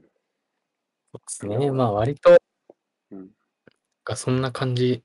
[1.28, 1.70] すね。
[1.70, 2.36] まあ割と、
[3.12, 3.30] うん。
[4.06, 5.02] がそんな感じ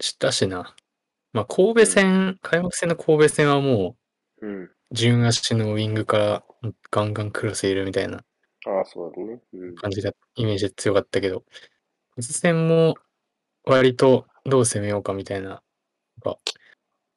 [0.00, 0.74] したしな。
[1.32, 3.96] まあ神戸戦、開幕戦の神戸戦はも
[4.40, 4.64] うん。
[4.64, 6.44] う、順足のウィングから
[6.90, 8.24] ガンガンクロスいるみたいな
[8.66, 9.40] ああ、そうだね。
[9.52, 9.74] うん。
[9.76, 11.44] 感じだ、イメージで強かったけど、
[12.16, 12.94] 実戦も
[13.64, 15.60] 割とどう攻めようかみたいな、なん
[16.22, 16.38] か、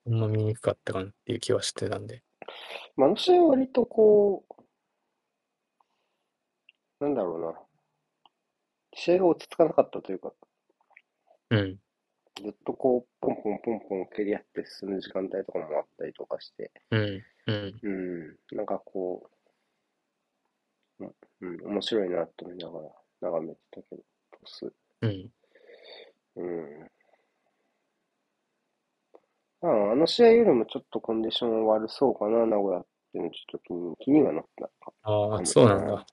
[0.07, 2.23] あんま見にくかったかなっていう気はしてたんで。
[2.95, 4.63] まあ、あの試合は割とこう、
[7.03, 7.53] なんだろうな。
[8.93, 10.33] 試合が落ち着かなかったというか、
[11.51, 11.79] うん。
[12.41, 17.23] ずっとこう、ポンポンポンポン蹴り合って進む時間帯とかもあったりとかして、うん。
[17.47, 17.79] うん。
[17.81, 17.89] う
[18.53, 19.29] ん、なんかこ
[20.99, 22.89] う、うん、うん面白いなと思いながら
[23.21, 24.73] 眺めてたけど、トス。
[25.01, 25.31] うん。
[26.35, 26.89] うん。
[29.61, 34.93] ああ、あの試合よりもちょっとコンディション悪そうかな、名古屋っていうのちょっと気に、気にはなったか。
[35.03, 36.05] ああ、そうなんだ。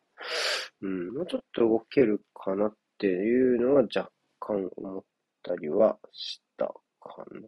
[0.82, 5.02] うん、もうちょっと動けるかなっていうのは若干思っ
[5.42, 7.40] たりはしたかな？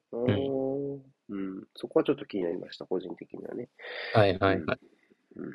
[1.37, 3.68] んそこはちょっと気になりました、個人的にはね。
[4.12, 4.78] はいはいはい。
[5.37, 5.52] うん。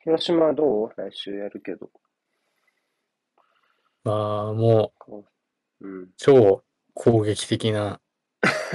[0.00, 0.90] 広島はどう？
[0.96, 1.90] 来週やるけど。
[4.04, 6.08] まあ、もう、うん。
[6.16, 8.00] 超攻撃的な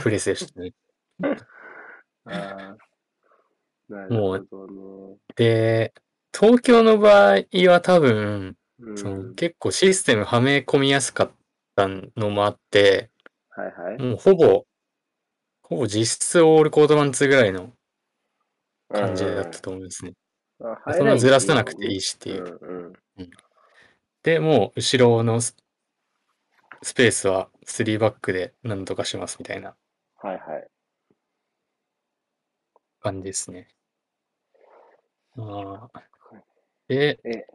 [0.02, 0.74] プレスでしたね。
[2.26, 2.78] ああ。
[3.90, 5.18] なるほどね。
[5.36, 5.94] で、
[6.34, 8.98] 東京の場合は多分、うん。
[8.98, 11.32] その結構システムはめ込みやすかっ
[11.78, 13.12] たのもあって、
[13.52, 14.02] はいはい。
[14.02, 14.66] もうほぼ、
[15.62, 17.72] ほぼ実質オールコートマン2ぐらいの
[18.92, 20.14] 感じだったと思いますね。
[20.60, 20.72] うん。
[20.72, 22.58] あそんなずらさなくていいしっていう。
[22.62, 23.30] うんうん。
[24.24, 25.56] で、もう後ろのス
[26.82, 29.76] スペースは3バックで何とかしますみたいな
[30.16, 30.68] はいはい。
[33.00, 33.68] 感じですね。
[35.36, 36.04] まあ、
[36.88, 37.46] で、え、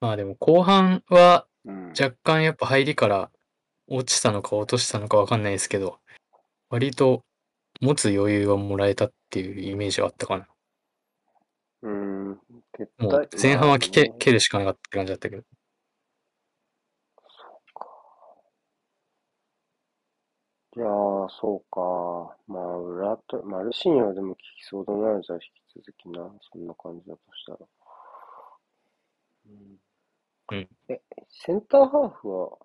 [0.00, 1.88] まあでも後半はうん。
[1.90, 3.30] 若干やっぱ入りから
[3.86, 5.98] 落ちたのか落としたのかわかんないですけど、
[6.70, 7.22] 割と
[7.80, 10.48] 持つ余裕がもらえたっていうイメージはあったかな。
[11.82, 12.28] うん。
[12.98, 15.42] もう前半は蹴まあ蹴るしかなかったって感じだったけど。
[20.76, 22.36] いやー、そうか。
[22.48, 26.28] まあ、裏と、マルシーニョはでも効きそうだな、じゃあ引き続きな。
[26.52, 27.58] そんな感じだとしたら。
[29.46, 29.76] うん。
[30.52, 32.58] うんえ、センターハーフは、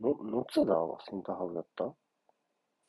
[0.00, 0.76] の、野津田が
[1.08, 1.84] センターハーフだった？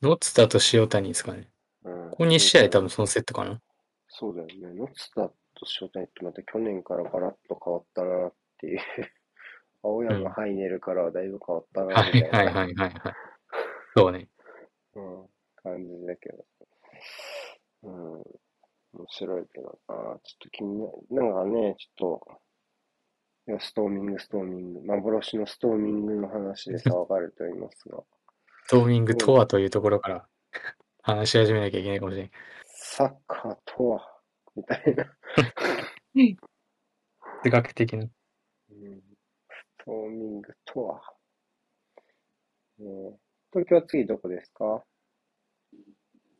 [0.02, 1.50] ノッツだと塩谷ですかね。
[1.84, 2.10] うん。
[2.10, 3.60] ここ2試合多分そのセットかな。
[4.08, 4.74] そうだよね。
[4.74, 5.34] 野津田と
[5.80, 8.80] 塩谷ってまた去年からガラッと変わったなっていう。
[9.82, 12.38] 青山ハイネルからはだいぶ変わったな、はいみたいな。
[12.38, 13.14] はいはいはいはい。
[13.96, 14.28] そうね。
[14.94, 16.44] うん、感じだけど。
[17.82, 18.12] うん、
[18.94, 19.94] 面白いけどな。
[19.94, 20.92] ちょっと気になる。
[21.10, 22.40] なんかね、ちょっと、
[23.46, 27.98] いやストーミング、ストーミング、幻のストーミングの話で騒がれておりますが、
[28.66, 30.26] ストーミングとはというところから
[31.02, 32.30] 話し始めなきゃいけないかもしれない。
[32.66, 34.08] サッカーとは、
[34.56, 35.04] みたいな。
[37.42, 38.04] 哲学的な。
[38.04, 41.00] うん、ストーミングとは。
[42.78, 42.86] ね
[43.52, 44.82] 東京は次どこですか？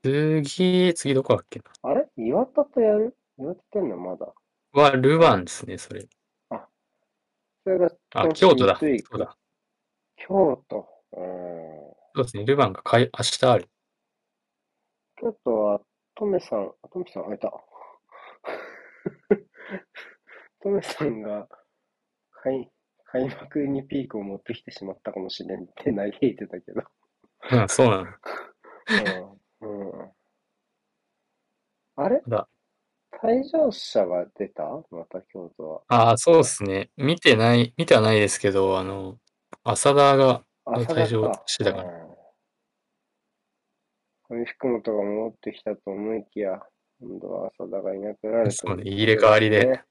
[0.02, 1.64] 次、次どこだっけな？
[1.82, 2.08] あれ？
[2.16, 3.14] 岩田とやる？
[3.38, 4.32] 岩田とやるのまだ。
[4.72, 6.08] は、ルヴァンですね、それ。
[7.64, 8.78] それがあ、京都だ。
[8.78, 9.36] そうだ。
[10.16, 10.86] 京都。
[11.16, 11.24] うん
[12.16, 13.68] そうですね、ルヴァンがかい明日ある。
[15.16, 15.80] 京都は、
[16.14, 17.50] トメさん、あトメさん、あ、いた。
[20.62, 21.48] トメさんが、
[22.30, 22.70] 開、
[23.06, 26.82] 開幕にピークを持ってきてしまったかもしれんって嘆いてたけど。
[27.50, 28.06] うん、そうなの。
[29.62, 30.00] うん。
[30.00, 30.12] うん。
[31.96, 32.22] あれ？
[32.28, 32.48] だ
[33.24, 34.64] 退場者は出た？
[34.90, 35.80] また京都は。
[35.88, 36.90] ああ、そうですね。
[36.98, 39.16] 見てない、見てはないですけど、あの、
[39.62, 41.88] 浅田が、あ、退場してたから
[44.30, 46.60] うん上福本が戻ってきたと思いきや、
[47.00, 49.84] 今度は浅田がいなくなるとそうね入れ替わりでね。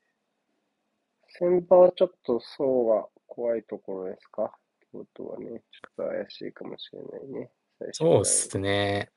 [1.30, 4.52] 先場はちょっと層が怖いところですか？
[4.92, 7.50] 京都はね、ちょっと怪しいかもしれないね。
[7.94, 9.10] そうっすね。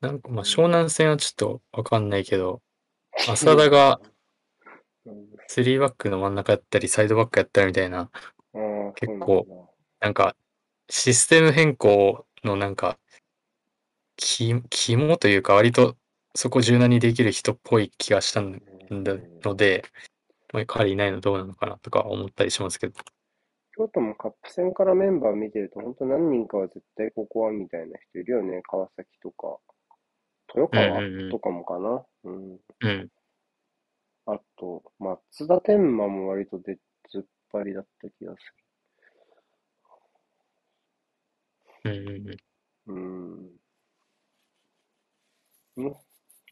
[0.00, 2.62] なんか、まあ、湘南戦はちょっとわかんないけど、
[3.12, 4.00] 浅田が
[5.04, 8.10] うん3バックの真ん中やったり、サイドバックやったりみたいな、
[8.94, 9.68] 結構
[9.98, 10.36] なんか、
[10.88, 12.98] システム変更のなんか、
[14.16, 15.96] き、肝というか、割と
[16.34, 18.60] そこ柔軟にできる人っぽい気がしたん
[19.02, 19.84] だので、
[20.52, 22.94] まあ彼いないのどうなのかなとか思ったりしますけど。
[23.76, 28.62] 京都もカップ戦からメンバー見てると、本当何人かは絶対ここはみたいな人いるよね。
[28.62, 29.58] 川崎とか、
[30.54, 32.06] 豊川とかもかな。
[32.24, 32.58] うん。
[32.80, 33.08] うん。
[34.26, 36.78] あと、松田天馬も割と出
[37.10, 38.38] ずっぱりだった気がす
[41.84, 42.24] うんうんうん。
[42.24, 42.38] る。
[42.86, 43.50] うん。
[45.76, 45.96] うん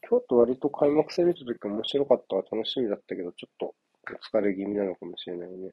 [0.01, 5.71] 京都割と開幕戦見たとき面白かった楽しみだったけど、ちょっとお疲れ気味なのかもしれないね。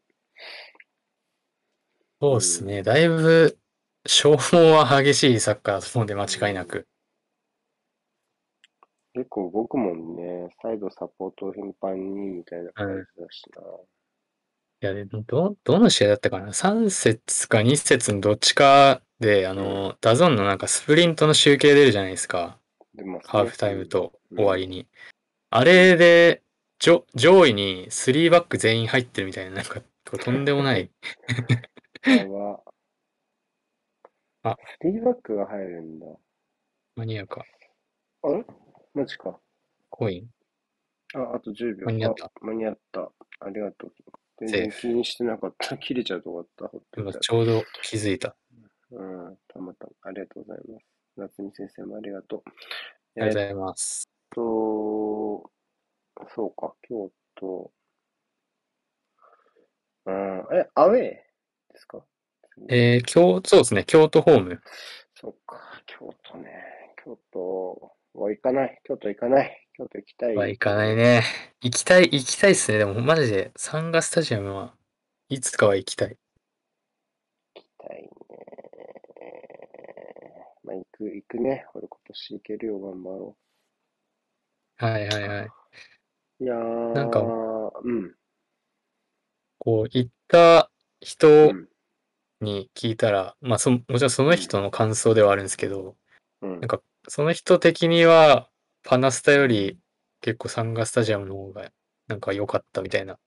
[2.20, 2.82] そうですね。
[2.82, 3.58] だいぶ、
[4.06, 6.86] 消耗は激しいサッカーだと思うんで、間違いなく。
[9.16, 10.50] 結構動くもんね。
[10.60, 13.62] サイドサポートを頻繁にみたいな感じだしな。
[13.62, 13.64] い
[14.80, 22.58] や、でも、ど、どの試合だったかな ?3 節か2節のどっちかで、あの、ダゾーンのなんかスプリントの集計出るじゃないですか。
[22.94, 24.86] でもハーフタイムと終わりに。
[25.48, 26.42] あれで、
[26.78, 30.90] 上上位に3バック全員入ってるみたいな、なんか、とんでもない。
[32.04, 32.60] やば。
[34.50, 36.06] あ、スリーバックが入るんだ。
[36.96, 37.46] 間に合うか。
[38.24, 38.44] あれ？
[38.96, 39.38] マジか。
[39.90, 40.30] コイン。
[41.14, 41.86] あ、あと10秒。
[41.86, 43.12] 間に合ったあ間に合った。
[43.40, 43.92] ありがとう。
[44.38, 45.76] 全然気にしてなかった。
[45.78, 46.78] 切れちゃうとこだった。
[46.96, 48.34] 今ちょうど気づいた。
[48.90, 49.92] うん、たまたま。
[50.00, 50.86] ありがとうございます。
[51.16, 52.42] 夏美先生もありがとう。
[53.20, 54.08] ありがとうございます。
[54.08, 55.52] えっと、
[56.34, 57.70] そうか、京都。
[60.06, 61.22] うん、え、アウェーで
[61.74, 62.02] すか？
[62.70, 64.62] えー、京、そうですね、京都ホーム。
[65.14, 66.94] そっか、京都ね。
[67.04, 68.80] 京都は行かない。
[68.84, 69.68] 京都行かない。
[69.76, 70.36] 京都行きたい。
[70.36, 71.22] は行かないね。
[71.60, 72.78] 行きたい、行きたいっすね。
[72.78, 74.74] でもマジで、サンガスタジアムは
[75.28, 76.16] いつかは行きたい。
[77.54, 78.08] 行きたいね。
[80.64, 81.66] まあ、行く、行くね。
[81.74, 83.36] 俺今年行けるよ、頑張ろ
[84.78, 85.46] はいはいはい。
[86.40, 86.44] う。
[86.44, 88.14] いやー、なんかうん。
[89.58, 90.70] こう、行った
[91.02, 91.68] う人ん。
[92.40, 95.96] に聞いたら、まあそ、もちろんその人の感想ではあるんですけど、
[96.42, 98.48] うんなんか、その人的には、
[98.82, 99.78] パナスタより
[100.20, 101.70] 結構サンガスタジアムの方が
[102.06, 103.20] なんか良かったみたいなこ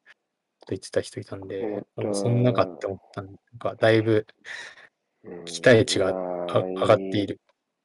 [0.62, 4.26] と言ってた人いたんで、えっともうそんなかって思ったんで、なんかだいぶ
[5.24, 6.14] うん期待値が
[6.48, 7.40] 上がっている。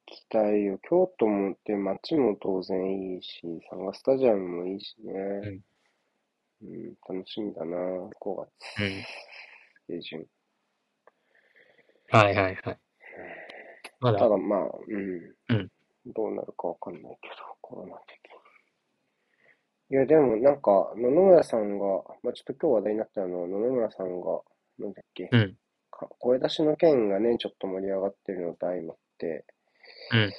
[0.06, 0.78] 期待よ。
[0.88, 5.60] 京都もって街も当然いいし、サンガスタジアムもいいしね。
[6.62, 7.76] うん、楽しみだな、
[8.20, 8.48] 5月
[9.88, 9.98] うん。
[9.98, 10.26] 下旬。
[12.10, 12.78] はいはいはい。
[14.00, 15.70] まだた、だまあ、うん、うん
[16.06, 18.18] どうなるかわかんないけど、コロナ的
[19.90, 19.96] に。
[19.96, 21.86] いや、でもなんか、野々村さんが、
[22.22, 24.40] まあちょっと今日話題になったのは、野々村さんが、
[24.78, 25.56] なんだっけ、うん。
[25.90, 29.44] か声出しの件がね、ちょっと盛り上がってるのと相まって、
[30.12, 30.32] うん。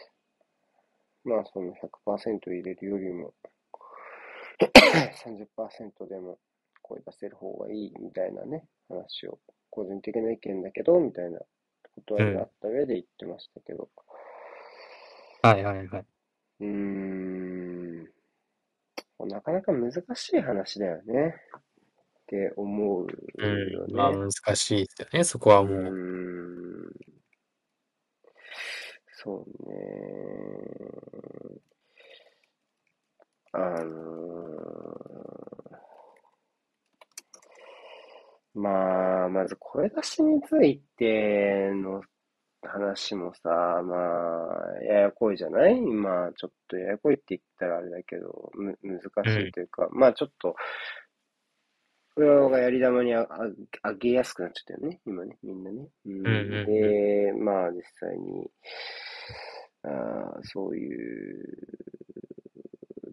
[1.23, 3.33] まあその100%入れるよりも
[5.25, 6.37] 30%でも
[6.81, 11.45] 声出せる方がいいみたいなね、話を、個人的な意見だけど、みたいなこ
[12.05, 13.89] とがあった上で言ってましたけど、
[15.45, 16.05] はいはいはい。
[16.61, 18.03] うーん、
[19.27, 21.61] なかなか難しい話だよね、っ
[22.25, 23.47] て思うよう
[23.91, 23.95] ん。
[23.95, 24.17] まあね。
[24.17, 25.75] 難しいですよね、そこはうもう。
[25.75, 26.91] ーん
[29.13, 29.75] そうね。
[33.51, 34.25] あのー
[38.55, 42.01] まあ、まず声出しについての
[42.67, 43.49] 話もさ、
[43.83, 43.95] ま
[44.79, 45.79] あ、ややこいじゃない？
[45.81, 50.55] まあ、ちょっとややこいって言ったらあれだけど、む、難しいというか、まあちょっと、
[52.17, 55.87] 裏がやり玉にああ上げやすくなっちゃったよね、今ね、みんなね。
[56.05, 56.13] うん。
[56.19, 56.65] うんうんうん。
[56.65, 58.49] で、まあ実際に、
[59.83, 61.43] あーそういう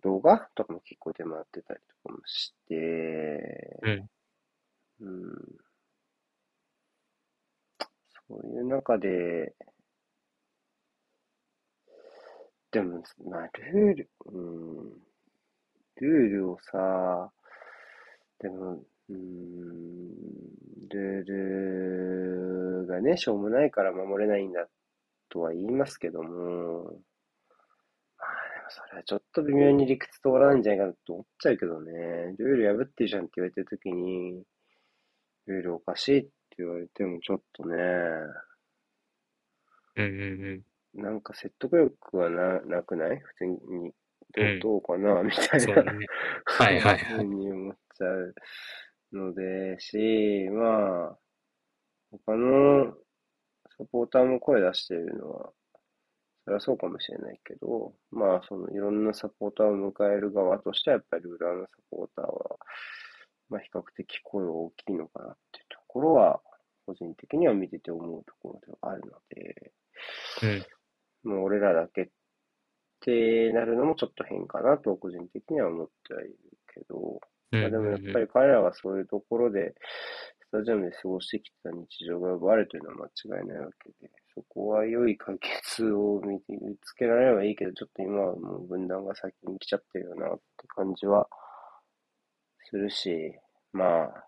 [0.02, 4.08] 動画とかも結構出回ってたりとかもして、うん。
[5.00, 5.32] うん、
[8.32, 9.52] そういう中で、
[12.70, 14.92] でも、まあ、ルール、うん、
[16.00, 17.30] ルールをさ、
[18.38, 20.08] でも、うん、
[20.88, 24.66] ルールがね、しょうもないから守れないんだ
[25.28, 31.92] とは言いますけども、まあでもそれはちょっと微妙に理屈通らないんじゃないかなと思っちゃうけどね、
[32.38, 34.42] ルール破ってるじゃんって言われてるときに、
[35.46, 37.76] ルールおかしいって言われてもちょっとね、
[39.96, 40.06] うんう
[40.54, 40.62] ん
[40.94, 43.18] なんか説得力はな、なくない？
[43.18, 43.56] 普通に、
[44.34, 45.22] どううんどうかな？
[45.22, 45.62] みたうん。
[45.62, 46.06] いなね。
[46.44, 47.26] はいはいふうはい。
[47.26, 48.34] に思っちゃう
[49.12, 51.18] ので、し、まあ、
[52.10, 52.92] 他の
[53.78, 55.52] サポーターも声出しているのは、
[56.44, 62.58] それはそうかもしれないけど、まあ、そのいろんなサポーターを迎える側としては、やっぱり裏のサポーターは、
[63.48, 66.40] まあ、比較的声は大きいのかなっていうところは、
[66.86, 69.72] 個人的には見てて思うところではあるので、
[70.42, 71.30] うん。
[71.30, 72.08] もう俺らだけっ
[73.00, 76.36] てなるのもちょっと変かなと個人的には思ってはいる
[76.74, 77.20] けど、
[77.52, 79.74] うんまあ、でもやっうんぱり彼らがそういうところで、
[80.48, 86.40] スタジアムで過ごしてきた日常が奪われるというのは間違いないわけで、そこは良い解決を見
[86.82, 91.28] つけられればいいけど、ちょっと今はもう分断が先に来ちゃってるよなって感じは
[92.70, 93.32] するし、
[93.72, 94.24] まあ、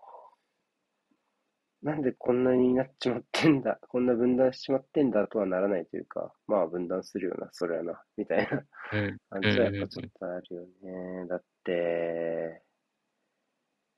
[1.85, 9.17] なんでこんなになっちまってんだ、 こんな分断しちまってんだとはならないというか、まあ分断するよな、それはな、みたいなうん。
[9.29, 11.27] 感じはやっぱちょっとあるよね。
[11.27, 12.63] だって、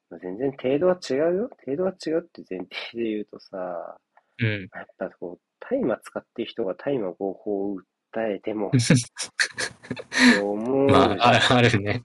[0.10, 1.50] まあ全然程度は違うよ。
[1.66, 3.98] 程度は違うって前提で言うとさ、
[4.40, 4.70] うん。
[4.74, 7.78] やっぱこう、大麻使ってる人が大麻合法を
[8.14, 8.70] 訴えても、
[10.44, 12.04] 思うじまあ、ああるね。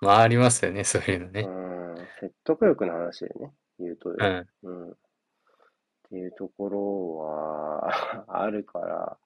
[0.00, 1.42] まあ、ありますよね、そういうのね。
[1.42, 1.50] う
[1.92, 4.88] ん、説得力の話でね、言うとね、うん。
[4.88, 4.96] うん。
[6.10, 9.16] っていうところはあるから、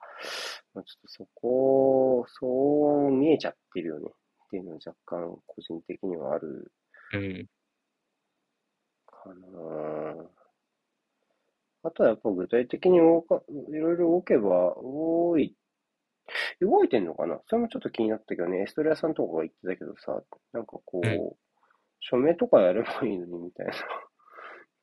[0.74, 6.72] まあ、ちょっとそこ、そう見えちゃってるよねっていうのは若干個人的にはある
[7.14, 7.48] うん。
[9.06, 10.28] かな。
[11.84, 15.56] あとはやっぱ具体的に多かいろいろ多けば多い
[16.60, 17.40] 動いてんのかな？
[17.48, 20.22] それもちょっと気になったけどね、エストレアさんとかが言ってたけどさ、
[20.52, 21.32] なんかこう、うん
[22.06, 23.72] 署名とかやればいいのにみたいな。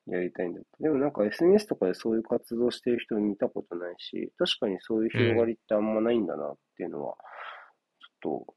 [0.08, 0.70] やりたいんだって。
[0.80, 7.16] でもなんか SNS とかでそういう活動してる人見たことないし、確かにそういう広がりってあんまないんだなっていうのは、
[8.22, 8.56] ちょっと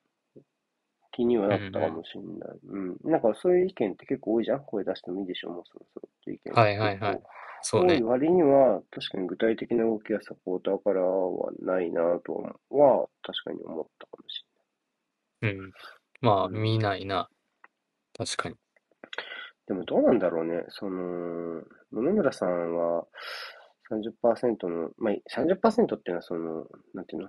[1.12, 2.58] 気にはなったかもしれない。
[2.66, 4.64] うん、なんかそういう意見って結構多いじゃん？
[4.64, 6.52] 声出してもいいでしょ、もうそろそろっていう意見。
[6.54, 7.22] はいはいはい。
[7.62, 7.94] そうね。
[7.94, 12.34] 多い割には、確かに具体的な動きやサポーターからはないなと
[12.70, 14.44] は、確かに思ったかもし
[15.42, 15.72] うん。
[16.20, 17.28] まあ、見ないな。
[18.16, 18.56] 確かに。
[19.66, 20.64] でもどうなんだろうね。
[20.68, 21.62] その、
[21.92, 23.06] 野々村さんは
[23.90, 27.28] 30%の、まあ、30%っていうのはその、なんていうの？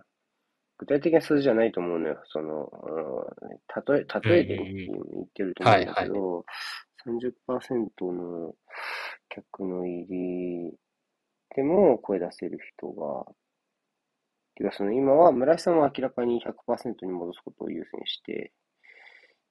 [0.77, 2.21] 具体的な数字じゃないと思うのよ。
[2.25, 6.45] その、うん例え、例えで言ってると思うんだけど、
[7.07, 8.53] 30%の
[9.29, 10.73] 客の入り
[11.55, 13.25] でも声出せる人が、
[14.55, 18.51] てかその今は村井さんは明らかに100%に戻すことを優先して、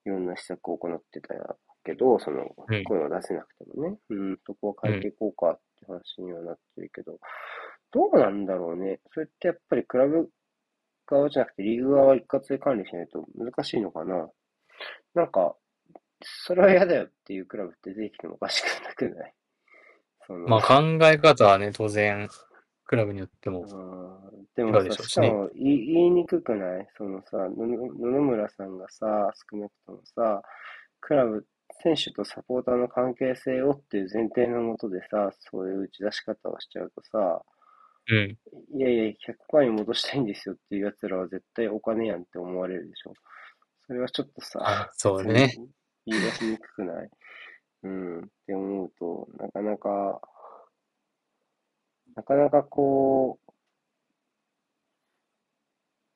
[0.05, 1.35] いろんな施策を行ってた
[1.85, 2.85] けど、そのうん。
[2.85, 7.19] 声を出せなくてもね、うん、そこは変えていこうかって話にはなってるけど、
[7.93, 9.01] どうなんだろうね。
[9.13, 10.29] それってやっぱりクラブ
[11.07, 14.29] 側じゃなくてリーグ側は一括で管理しないと難しいのかな。
[15.15, 15.55] なんか、
[16.23, 19.35] それは嫌だよっていうクラブって出てきてもおかしくなくない？
[20.49, 22.29] まあ考え方はね、当然、
[22.87, 23.61] クラブによっても。
[23.61, 25.27] うんでもさ、しょうしね。
[25.27, 26.89] しかも言い言いにくくない？
[26.97, 30.43] そのさ、野々野々村さんがさ、少なくともさ、
[31.01, 31.45] クラブ、
[31.83, 37.43] 選手とサポーターの関係性をっていう前提のもとでさ、そういう打ち出し方をしちゃうとさ、
[38.09, 38.39] うん。
[38.79, 39.05] いやいや、
[39.53, 43.15] 100%に戻したいんですよっていう奴らは絶対お金やんって思われるでしょ。
[43.87, 45.55] それはちょっとさ、そうね。
[46.07, 47.09] 言い出しにくくない？
[47.85, 48.19] うん。
[48.21, 50.21] って思うと、なかなか、
[52.15, 53.44] なかなかこう、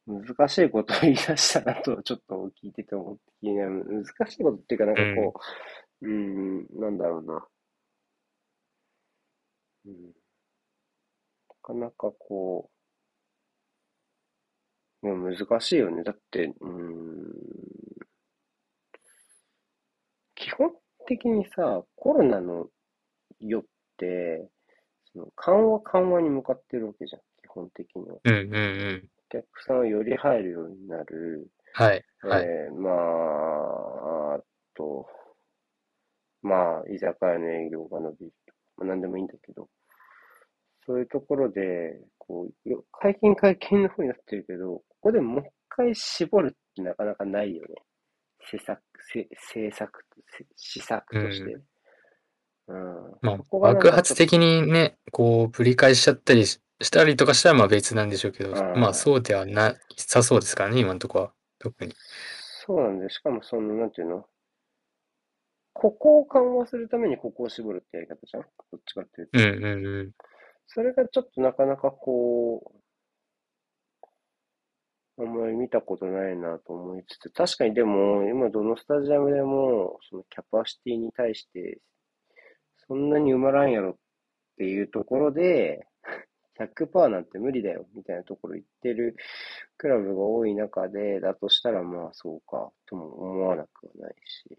[0.09, 3.84] 難しいことを言い出したなと、ちょっと聞いてて思って気になる。
[3.84, 5.34] 難しいことっていうか、なんかこ
[6.00, 7.46] う、うん、なんだろうな。
[9.84, 10.06] うん。
[10.06, 10.12] な
[11.62, 12.70] かなかこ
[15.02, 16.02] う、でも難しいよね。
[16.02, 17.32] だって、うん、
[20.34, 20.72] 基本
[21.06, 22.68] 的にさ、コロナの
[23.40, 23.64] 世っ
[23.98, 24.48] て、
[25.12, 28.16] その緩和緩和に向かってるわけじゃん、基本的には。
[28.24, 28.59] うんうんう
[29.04, 29.09] ん。
[29.31, 31.51] お客さんをより入るようになる。
[31.74, 32.05] はい。
[32.20, 32.43] はい。
[32.45, 34.41] えーまあ、あ
[34.74, 35.07] と、
[36.43, 39.68] まあ、居酒屋の営業が伸びるとか、まあ、何でもいいんだけど、
[40.87, 47.74] そういうところで、こう、よ解禁解禁の方になってるけど、ここでもう一回絞るってなかなかないよね。
[48.51, 48.81] 施策、
[49.12, 50.05] せ政策
[50.57, 51.57] 施策として。
[52.68, 53.18] うん。
[53.20, 61.33] まそこがあ、爆発的にね、こう、ぶり返しちゃったりししたりとかしたら、まあ別なんでしょうけど、うんまあそうではなさそうですからね、今のところは。
[61.59, 61.93] 特に。
[62.66, 64.24] そうなんで、しかもその、なんていうの？
[65.72, 68.43] ここを緩和するためにここを絞るってやり方じゃん？
[68.43, 69.39] どっちかっていうと。
[69.39, 70.12] うんうんうん。
[70.66, 72.72] それがちょっとなかなかこ
[75.18, 81.81] う、あんまり見たことないなと思いつつ、確かにでも、今どのスタジアムでも、そのキャパシティに対して、
[82.87, 83.95] そんなに埋まらんやろっ
[84.59, 85.88] ていうところで、
[86.59, 89.16] 100%なんて無理だよ、みたいなところ言ってる
[89.78, 94.59] クラブが多い中で、だとしたらまあそうか、とも思わなくはないし。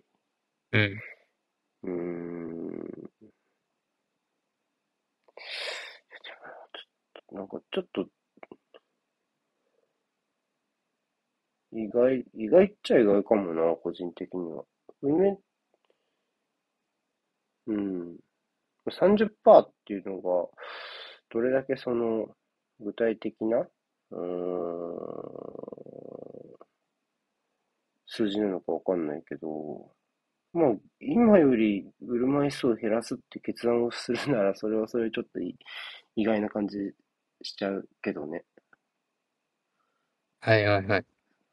[0.74, 1.00] うん。
[1.84, 3.10] うーん。
[7.32, 8.08] なんかちょっと、
[11.72, 14.66] 意外、意外っちゃ意外かもな、個人的には。
[15.02, 15.40] 梅、
[17.68, 18.18] うん。
[18.92, 20.50] 30%っていうのが、
[21.30, 22.36] どれだけその、
[22.80, 24.20] 具体的な、うーん、
[28.08, 29.92] 数字なのかわかんないけど、
[30.54, 30.72] まあ、
[31.02, 35.56] 今より売る枚数を減らすって決断をするなら、それはそれでちょっとい
[36.16, 36.78] 意外な感じ
[37.44, 38.44] しちゃうけどね。
[40.42, 41.06] はいはいはい。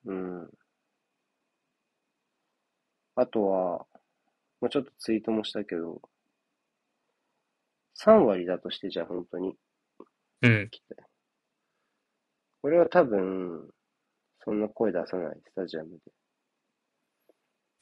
[0.05, 0.51] うん。
[3.16, 3.87] あとは、
[4.61, 6.03] まあ、ちょっとツイートもしたけど、
[7.95, 9.57] 3割だとしてじゃあ本当に。
[10.43, 10.70] うん。
[12.62, 13.70] これは多分、
[14.45, 16.12] そんな声出さない、スタジアムで。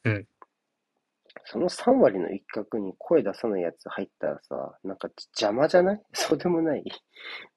[0.04, 0.28] うん。
[1.46, 6.02] その3割の一角に声出さないやつ入ったらさ、なんか邪魔じゃない？
[6.14, 6.84] そうでもない？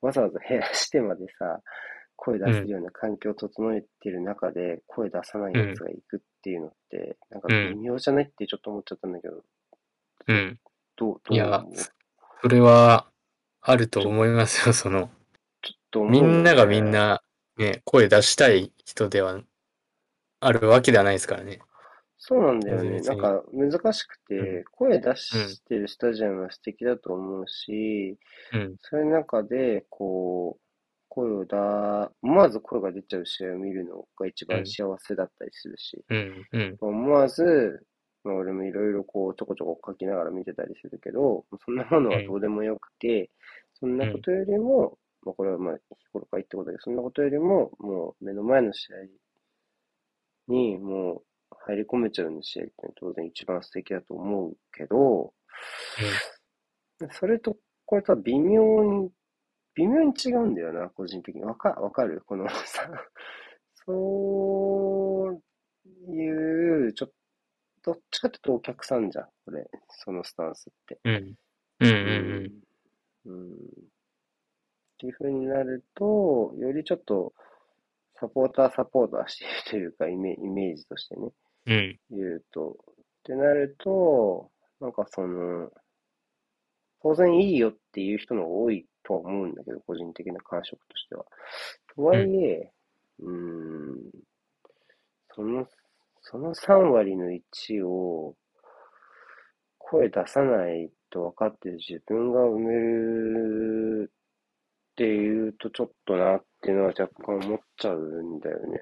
[0.01, 1.61] わざわざ減らしてまでさ、
[2.15, 8.25] 声出せるような環境を整えてる中で、声出さないやつが行くっていうのって、なんか微妙じゃない？
[8.25, 9.43] ってちょっと思っちゃったんだけど、
[10.27, 10.59] うん。
[10.95, 11.73] どう、どいうや思う、
[12.41, 13.11] それは、
[13.69, 15.09] あると思いますよ、その、
[15.61, 17.21] ちょっと思うみんながみんな
[17.57, 19.41] ね、声出したい人では
[20.39, 21.59] あるわけではないですからね。
[22.17, 23.01] そうなんだよね。
[23.01, 28.17] なんか難しくて、うん声出してるスタジアムは素敵だと思うし、
[28.53, 28.75] うん。
[28.79, 30.61] そういう中で、こう、
[31.09, 36.47] 声をだ、思わず声が出ちゃう試合を見るのが一番幸せだったりするし、うん。
[36.53, 36.77] うん。
[36.79, 37.85] 思わず、
[38.27, 43.29] まあ、俺もいろいろこう、ちょこちょこ書きながら見てたりするけど、そんなものはどうでもよくて、
[43.79, 48.97] そんなことよりも、まあ、これはまあ、日頃から言ってことだけど、そんなことよりも、もう目の前の試合
[50.47, 51.23] に、もう
[51.67, 55.33] 入り込めちゃうような試合って当然一番素敵だと思うけど、
[57.11, 57.55] それと、
[57.85, 59.09] これとは微妙に、
[59.75, 61.43] 微妙に違うんだよな、個人的に。
[61.43, 62.21] わか、わかる？
[62.25, 62.89] このさ、
[63.85, 65.41] そう
[66.11, 67.13] いう、ちょっと、
[67.87, 70.99] どっちかっていうとお客さんじゃん、これ、そのスタンスって。
[71.05, 71.35] うん。
[71.79, 71.89] うん。
[73.25, 73.31] うん。
[73.31, 73.53] うん。
[73.53, 73.55] っ
[74.97, 77.33] ていう風になると、よりちょっと、
[78.19, 81.31] サポーターサポーターしているというか、イメイメージとしてね、
[81.67, 81.99] うん。
[82.09, 82.71] 言うと。
[82.71, 85.71] ってなると、なんかその、
[87.01, 91.23] 当然いいよっていう人の方が多いとは思うんだけど、個人的な感触としては。
[91.95, 92.69] とはいえ、
[93.19, 94.11] うーん、
[95.33, 95.65] その、
[96.29, 98.35] その3割の1を
[99.77, 108.81] 声出さないと分かってる自分が埋めるっていうとちょっとなっていうのは若干思っちゃうんだよね。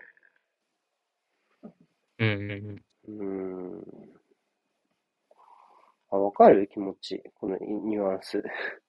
[2.18, 2.82] うん。
[3.08, 3.14] うん。
[3.20, 3.26] うー
[3.78, 3.84] ん。
[6.10, 6.68] あ、わかる？
[6.68, 7.22] 気持ち。
[7.36, 8.41] このニュアンス。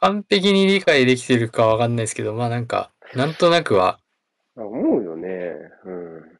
[0.00, 4.00] 完璧に理解できてるかわかんないですけど、まあなんか、なんとなくは、
[4.56, 5.28] あ思うよね。
[5.84, 6.39] うん。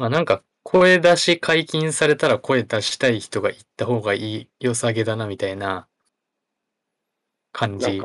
[0.00, 5.88] まあなんか、声出し解禁されたら声出したい人が行った方がいい良さげだなみたいな
[7.52, 8.00] 感じ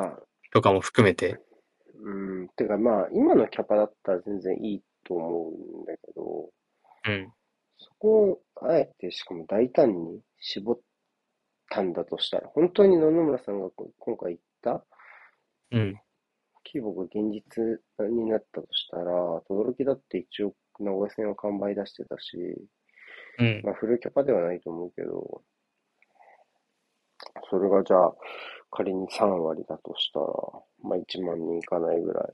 [0.52, 1.40] とかも含めて。
[2.04, 2.50] うん。
[2.50, 6.50] てかまあ、今のキャパだったら全然いいと思うんだけど、
[7.08, 7.32] うん。
[7.78, 10.80] そこをあえてしかも大胆に絞っ
[11.70, 14.86] たんだとしたら、本当に野々村さんがこ今回言った
[15.72, 15.96] うん。
[16.66, 17.80] 規模が現実
[18.10, 19.14] になったとしたら、
[19.48, 22.38] 轟だって一応名古屋戦は完売出してたし、
[23.40, 23.62] うん。
[23.64, 25.42] まあフルキャパではないと思うけど、
[27.50, 28.14] それがじゃあ
[28.72, 30.26] 仮に3割だとしたら、
[30.84, 32.34] まあ1万人いかないぐらい。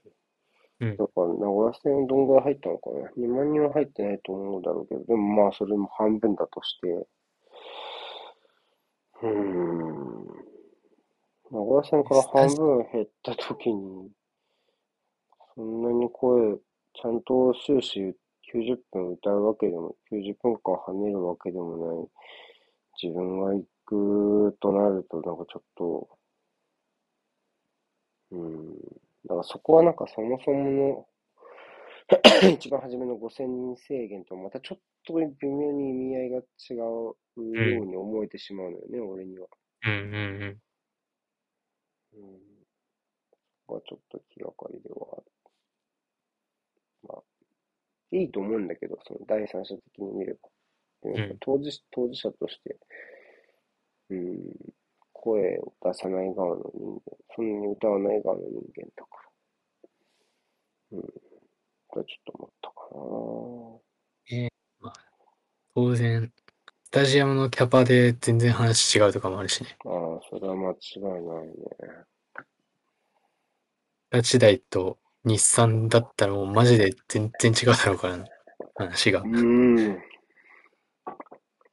[0.81, 6.87] うんだから名古屋戦どんぐらい入ったのかな ?2 万人は入ってないと思うだろうけど、でもまあそれも半分だとして、
[9.21, 10.11] うーん。
[11.51, 14.09] 名古屋戦から半分減った時に、
[15.53, 16.57] そんなに声、
[16.93, 18.15] ちゃんと終始
[18.53, 22.09] 90分歌うわけでも、90分間跳ねるわけでもない、
[23.01, 26.09] 自分が行くとなると、なんかちょっと、
[28.31, 28.75] うん。
[29.25, 31.07] だからそこはなんかそもそもの
[32.53, 36.43] 一番初めの5000人制限とまたちょっと微妙に意味合いが違
[36.73, 37.15] うよ
[37.81, 39.47] うに思えてしまうのよね、俺には。
[39.83, 39.91] うん。
[39.91, 40.61] うん。
[42.13, 42.39] うん。
[43.59, 45.23] そこはちょっと気がかりではある。
[47.03, 47.23] まあ、
[48.11, 50.39] いいと思うんだけど、その第三者的に見れば。
[51.39, 52.77] 当事当事者として、
[54.09, 54.37] うん、
[55.13, 57.01] 声を出さない側の人間、
[57.35, 59.09] そんなに歌わない側の人間だか
[60.91, 60.99] ら。
[60.99, 61.13] うん。
[61.87, 62.75] これちょっと思ったか
[65.73, 66.31] 当然、
[66.83, 69.77] スタジアムのキャパで全然話違うとかもあるしね。
[69.85, 69.91] な。
[69.91, 71.53] ああ、それは間違いないね。
[74.09, 78.25] ラチダイと日産だったらもうマジで全然違うだろうからな、
[78.75, 79.27] 話がう。
[79.27, 80.01] ん。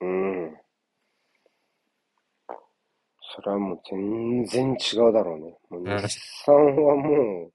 [0.01, 0.59] うん。
[3.34, 5.59] それはもう全然違うだろうね。
[5.70, 6.09] もううん日
[6.44, 7.53] 産はもう、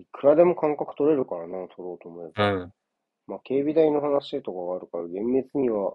[0.00, 2.52] いくらでも感覚取れるからな、取ろうと思えば。
[2.52, 2.72] うん。
[3.26, 5.94] まあ、警備代の話とかがあるから、厳密には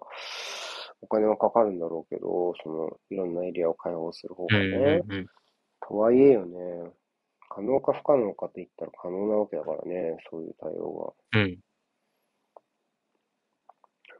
[1.00, 4.52] お金はかかるんだろうけど、その、いろんなエリアを開放する方うん。
[4.52, 5.02] がね。
[5.08, 5.26] うん。
[5.88, 6.92] とはいえよね、
[7.54, 11.58] 可能か不可能かって言ったら可能なわけだからね、そういう対応うん。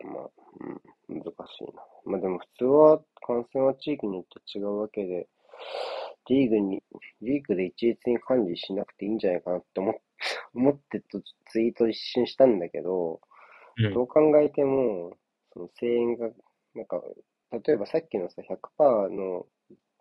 [0.05, 0.11] が。
[0.13, 0.31] まあ、
[1.09, 1.83] うん、難しいな。
[2.05, 5.29] まあでも普通は感染は地域によって違うわけで、
[6.29, 6.83] リーグに、
[7.23, 9.95] リーグで一律に管理しなくていいんじゃないかなって思っ
[10.55, 11.21] 思ってと
[11.51, 13.21] ツイート一瞬したんだけど、
[13.79, 13.95] うん。
[13.95, 15.17] どう考えても、
[15.53, 16.31] その声援が、
[16.75, 17.03] なんか、
[17.65, 19.47] 例えばさっきのさ、100%の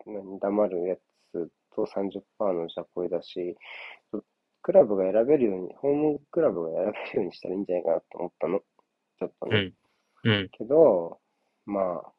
[0.06, 1.00] 何黙るやつ
[1.74, 3.56] と30%のじゃ声だし、
[4.62, 8.60] クラブが選べるように、ホームクラブが選べるようにしたらいいんじゃないかなと思ったの。
[8.60, 9.72] ちょっとね。
[10.24, 10.32] うん。
[10.32, 10.48] うん。
[10.50, 11.18] けど、
[11.66, 12.12] まあ、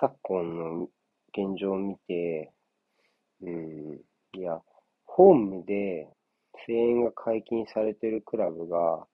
[0.00, 0.88] 昨今の
[1.32, 2.52] 現状を見て、
[3.40, 4.00] うん、
[4.34, 4.60] いや、
[5.04, 6.08] ホームで
[6.66, 9.06] 声援が解禁されてるクラブが、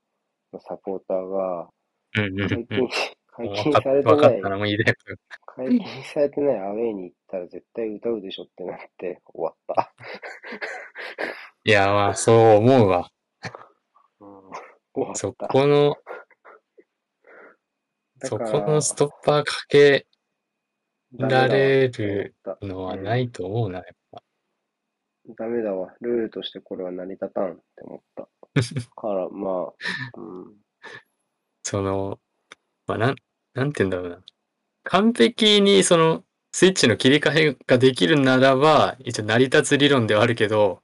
[0.52, 1.68] のサポーターが、
[2.12, 2.88] 解禁うん。、
[3.36, 4.96] 解わ禁かされてないわかった、らもういいだよ。
[5.46, 9.94] 解禁されてないアウェイに行ったら絶対歌うでしょってなって終わった。
[11.64, 13.10] いや、まあ、そう思うわ。
[14.20, 15.32] うん、そ。
[15.32, 15.96] この、
[18.22, 20.06] そこのストッパーかけ
[21.12, 24.22] られるたのはないと思うな、やっぱ。
[25.36, 25.92] ダメだわ。
[26.00, 28.28] ルールとしてこれは成り立たんって思った。
[28.94, 30.56] から、まあ、うん。
[31.62, 32.20] その、
[32.86, 33.16] まあ、なん、
[33.54, 34.22] なんて言うんだろうな。
[34.84, 40.82] 完璧にその、スイッチの切り替えができるならば、一応成り立つ理論ではあるけど、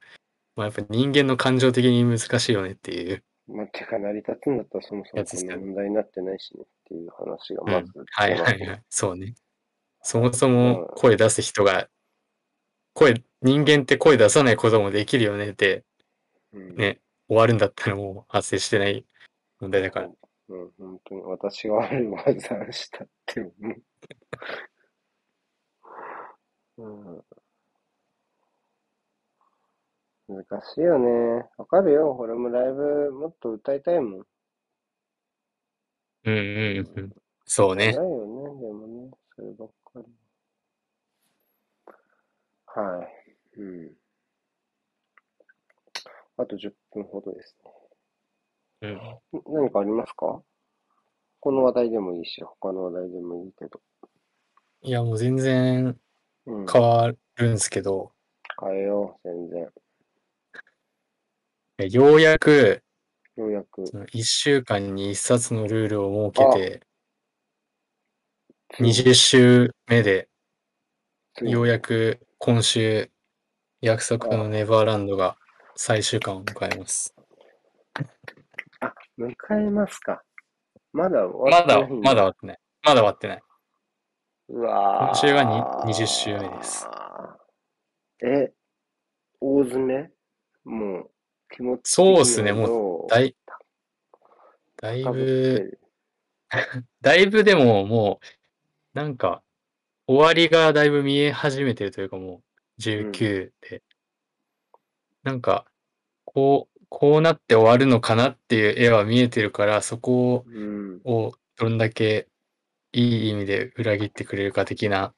[0.57, 3.23] まあ、やっぱ人間の感情的に難しいよねっていう。
[3.49, 8.83] まあ、てか成り立つんだったらそもそも問題になってないしねっていう話がうんまずはい出ますはいはい。
[8.89, 9.35] そうね。
[10.03, 11.89] そもそも声出す人が、
[12.95, 15.85] 声、人間って声出さないこともできるよねって
[16.53, 19.05] うんね終わるんだったらもう発生してない
[19.61, 20.11] 問題だから。
[20.51, 23.83] うん、本当に私が悪い技をしたって思う。
[26.79, 27.25] うん。
[30.29, 31.49] 難しいよね。
[31.57, 32.17] わかるよ。
[32.19, 34.21] 俺もライブもっと歌いたいもん。
[36.25, 37.13] うんうんうん。
[37.45, 37.87] そうね。
[37.87, 39.11] ないよね、でもね。
[39.37, 40.05] そればっかり。
[42.67, 43.05] は
[43.57, 43.61] い。
[43.61, 43.93] うん。
[46.39, 47.57] あと10分ほどです
[48.83, 49.01] うん。
[49.47, 50.43] 何かありますか？
[51.41, 53.81] この話題でもいいし、他の話題でもいいけど。
[54.83, 55.99] いやもう全然
[56.47, 56.67] うん。
[56.67, 58.13] 変わるんですけど、
[58.63, 59.49] 変えよう、全
[61.79, 61.91] 然。
[61.91, 62.83] ようやく
[63.37, 63.87] ようやく。
[63.87, 66.83] その1週間に1冊のルールを設けて、
[68.79, 70.29] 20週目で
[71.35, 73.11] ついにようやく今週
[73.81, 75.37] 約束のネバーランドが
[75.75, 77.15] 最終巻を迎えます。
[79.27, 80.23] あ、迎えますか。
[80.93, 82.59] まだ終まだ、わってないんまだ終わってない。
[82.83, 83.43] まだ終わってない。
[84.49, 85.61] うわー今週がに
[85.93, 86.87] 20週目です。
[88.23, 88.53] え、
[89.41, 90.11] 大詰め？
[90.65, 91.11] もう、
[91.55, 93.37] 気持ち的そうっすねもだい、
[94.77, 95.79] だい高ぶ
[97.01, 98.27] だいぶでももう、
[98.99, 99.43] なんか、
[100.07, 102.43] 終わりがだいぶ見え始めてるというかも
[102.79, 103.83] う、19で。
[105.23, 105.67] なんか、
[106.25, 111.01] こう、こうなって終わるのかなっていう絵は見えてるから、そこうん。
[111.05, 112.29] をどんだけ
[112.93, 115.15] いい意味で裏切ってくれるか的な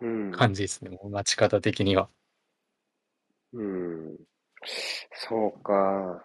[0.00, 0.32] うん。
[0.32, 0.90] 感じですね。
[0.90, 2.10] もう待ち方的には。
[3.52, 4.16] うん。
[5.14, 6.24] そうか。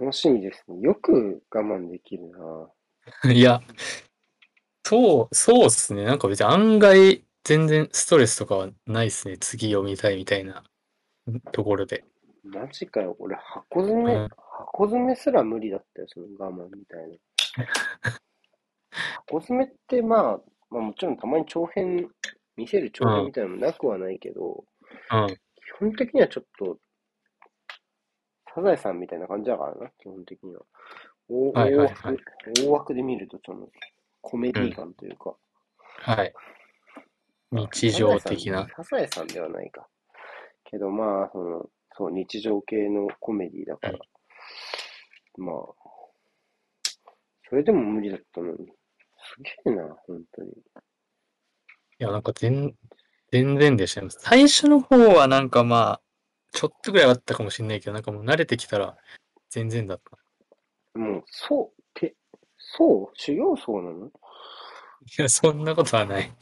[0.00, 0.80] 楽しみですね。
[0.80, 2.70] よく我慢できるな。
[3.32, 3.60] いや、
[4.86, 6.04] そう、そうっすね。
[6.04, 9.38] なんか別に案外全然ストレスとかはないっすね。
[9.38, 10.62] 次読みたいみたいな
[11.52, 12.04] ところで。
[12.44, 13.16] マジかよ。
[13.18, 17.16] 俺、箱詰め、うん箱詰めすら無理だったよ、その我慢みたいな。
[19.26, 20.40] 箱詰めって、まあ、
[20.70, 22.08] まあもちろんたまに長編、
[22.56, 24.64] 見せる長編みたいなのもなくはないけど、
[25.12, 25.26] うん。
[25.28, 25.38] 基
[25.80, 26.78] 本的にはちょっと、
[28.54, 30.62] サザエさんみたいな感じだからな、基本的には。
[31.28, 32.16] 大はいはいはい
[32.54, 33.68] 大枠大枠で見ると、その、
[34.20, 35.34] コメディ感というか。
[35.98, 36.32] はい。
[37.50, 38.68] 日常的な。
[38.76, 39.88] サザエさんではないか。
[40.64, 43.98] けどまあ、その、そう、日常系のコメディだから。
[45.36, 45.56] まあ、
[47.48, 48.72] それでも無理だったのに。
[49.36, 50.50] すげえな、本当に。
[50.50, 50.54] い
[51.98, 52.74] や、なんか全、
[53.30, 54.08] 全然でしたね。
[54.10, 56.00] 最初の方はなんかまあ、
[56.52, 58.96] ちょっとぐらいあったかもしれないけど、なんかもう慣れてきたら
[59.50, 60.98] 全然だった。
[60.98, 62.14] もう、そう、け、
[62.56, 63.10] そう？
[63.14, 64.06] 修行僧なの？
[64.06, 64.10] い
[65.18, 66.32] や、そんなことはない。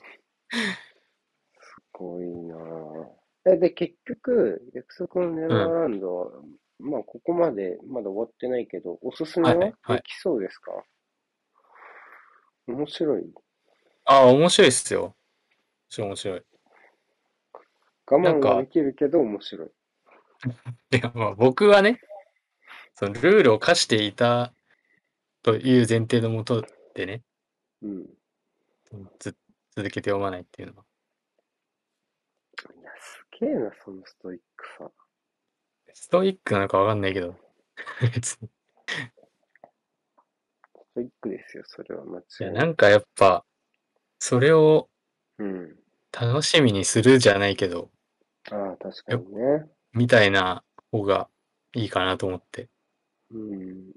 [0.50, 3.21] すごいなぁ。
[3.44, 6.30] えで、結局、約束のネバーランドは、
[6.78, 10.72] まあ、ここまで、まだ終わってないけど、おすすめははいはいできそうですか？
[12.68, 13.24] 面白い
[14.04, 15.16] ああ、面白いっすよ。
[15.88, 16.42] 超面白い。
[18.06, 19.70] 我慢はできるけど面白い。
[20.96, 22.00] いや、まあ僕はね、
[22.94, 24.52] そのルールを課していた
[25.42, 26.64] という前提のもと
[26.94, 27.22] でね、
[27.82, 28.06] うん。
[29.18, 29.36] ず
[29.76, 30.84] 続けて読まないっていうのは。
[33.42, 34.90] いや、すげえな、そのストイックさ。
[35.92, 37.34] ストイックなのかわかんないけど、
[38.00, 38.48] 別に。
[40.74, 43.44] ストイックですよ、それは間違いや、いなんかやっぱ、
[44.18, 44.88] それを
[45.38, 45.76] うん。
[46.12, 47.90] 楽しみにするじゃないけど、
[48.50, 49.70] ああ、確かにね。
[49.92, 51.28] みたいな方が
[51.74, 52.68] いいかなと思って。
[53.30, 53.92] うん。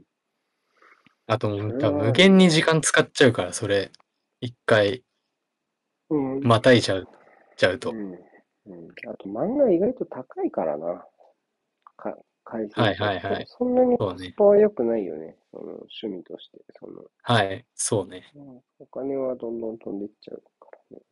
[1.27, 3.91] あともうそれは無限に時間使っちゃうから、それ、
[4.39, 5.03] 一回
[6.09, 6.39] うん。
[6.41, 7.07] またいちゃう。
[7.57, 7.91] ちゃうと。
[7.91, 8.17] うん。
[8.67, 8.87] うん。
[9.09, 11.05] あと漫画意外と高いからな。
[11.97, 15.35] か、回数はいはいはいそんなにコスパは良くないよね。
[15.51, 16.59] その趣味として。
[16.79, 18.31] その、はい、そうね。
[18.35, 21.03] うんお金はどんどん飛んでいっちゃうからね。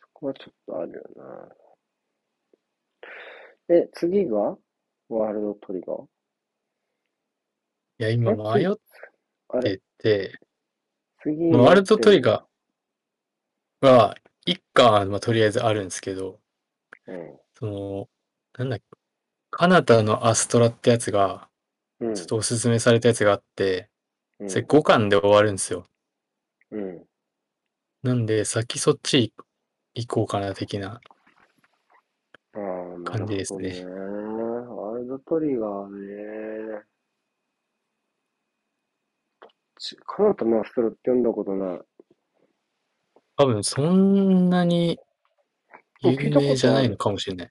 [0.00, 1.48] そこはちょっとあるよな。
[3.68, 4.56] え、次が？
[5.08, 6.02] ワールドトリガー？
[7.98, 8.74] いや、今迷っ
[9.48, 10.38] あれてて、
[11.22, 14.16] 次ワールドトリガーは、
[14.46, 17.36] 一巻はまあとりあえずあるんですけど、ー。
[17.58, 18.08] その、
[18.56, 18.84] なんだっけ、
[19.50, 21.48] カナダのアストラってやつが、
[22.00, 22.14] うん。
[22.14, 23.90] ちょっとおすすめされたやつがあって、
[24.38, 24.50] うん。
[24.50, 25.84] それ5巻で終わるんですよ。
[26.70, 27.04] うん。
[28.02, 29.32] なんで、先そっち
[29.94, 31.00] 行こうかな、的な。
[32.54, 33.96] ああ、な感じですねるほどね。
[34.68, 36.84] ワールドトリガーね。
[39.78, 41.80] ちカナダのアストロって読んだことない。
[43.36, 44.98] 多分、そんなに
[46.00, 47.50] 有名じゃないのかもしれない。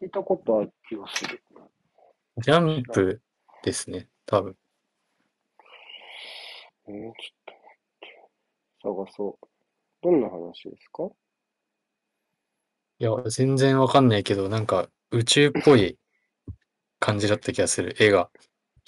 [0.00, 1.42] 聞いたことある気がする。
[2.38, 3.20] ジャンプ
[3.64, 4.56] ですね、多分。
[6.86, 7.12] えー、ちょっ
[7.46, 7.64] と待
[7.96, 8.28] って。
[8.82, 9.46] 探そう。
[10.02, 11.08] どんな話ですか？
[13.00, 15.98] いや、全然わかんないけど、なんか宇宙っぽい
[17.00, 18.30] 感じだった気がする、絵が、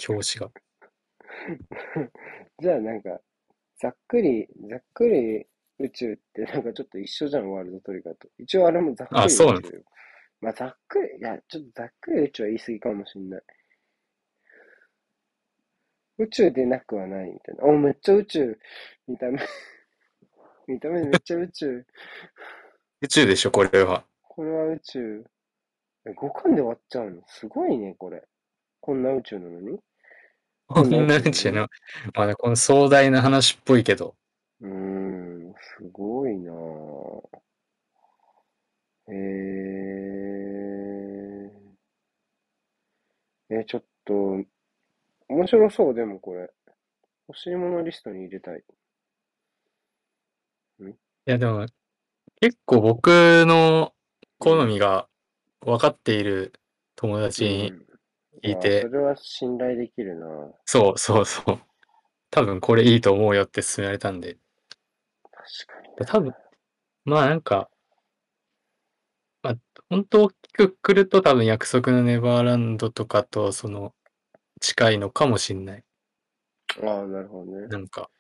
[0.09, 0.53] 表紙が。
[2.61, 3.21] じゃあなんか、
[3.79, 5.47] ざっくり、ざっくり
[5.81, 8.29] 宇宙ってなんかちょっと一緒じゃん、ワールドトリガーと。
[8.39, 9.83] 一応あれもざっくりあそうなん宇宙よ。
[10.41, 13.43] まあざっくり、いや、ちょっとざっくり宇宙は言い過ぎかもしんない。
[16.19, 17.65] 宇宙でなくはないみたいな。
[17.65, 18.59] お、めっちゃ宇宙。
[19.09, 19.41] 見た目。
[20.69, 21.87] 見た目めっちゃ宇宙。
[23.01, 24.05] 宇宙でしょ、これは。
[24.23, 25.25] これは宇宙。
[26.07, 27.23] え、5巻で終わっちゃうの？
[27.27, 28.23] すごいね、これ。
[28.81, 29.79] こんな宇宙なのに？
[30.67, 31.69] こんな宇宙の、
[32.15, 34.15] まあね、この壮大な話っぽいけど、
[34.63, 34.69] うー
[35.51, 37.41] ん、すごいなぁ。
[39.09, 44.43] えー、え、ちょっと、
[45.29, 46.53] 面白そう、でもこれ。
[47.29, 48.65] 欲しいものリストに入れたい。
[51.27, 51.67] いやでも、
[52.41, 53.09] 結構僕
[53.47, 53.95] の
[54.39, 55.09] 好みが
[55.61, 56.55] 分かっている
[56.97, 57.75] 友達に
[58.43, 61.61] うんいてあーそ、れは信頼できるなぁそうそうそう。
[62.31, 64.39] 多分これいいと思うよって勧められたんで。
[65.41, 65.97] 確かに。
[65.97, 66.35] で多分、
[67.05, 67.71] まあなんか、
[69.43, 69.57] まあ、
[69.89, 73.95] 本当大きくくると多分約束のネバーランドとかとその
[74.61, 75.85] 近いのかもしんない。
[76.83, 77.67] ああ、なるほどね。
[77.69, 78.11] なんか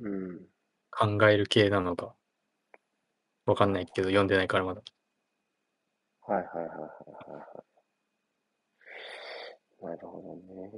[0.00, 0.46] うん。
[0.90, 2.14] 考える系なのか。
[3.46, 4.82] わかんないけど、読んでないからまだ。
[6.22, 6.86] はいはいはいはいは
[7.28, 7.64] いは
[9.82, 9.86] い。
[9.86, 10.70] なるほどね。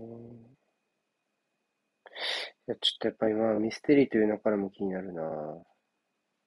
[2.68, 5.64] いや、ちょっとやっぱ今、ミステリーというのからも気になるなぁ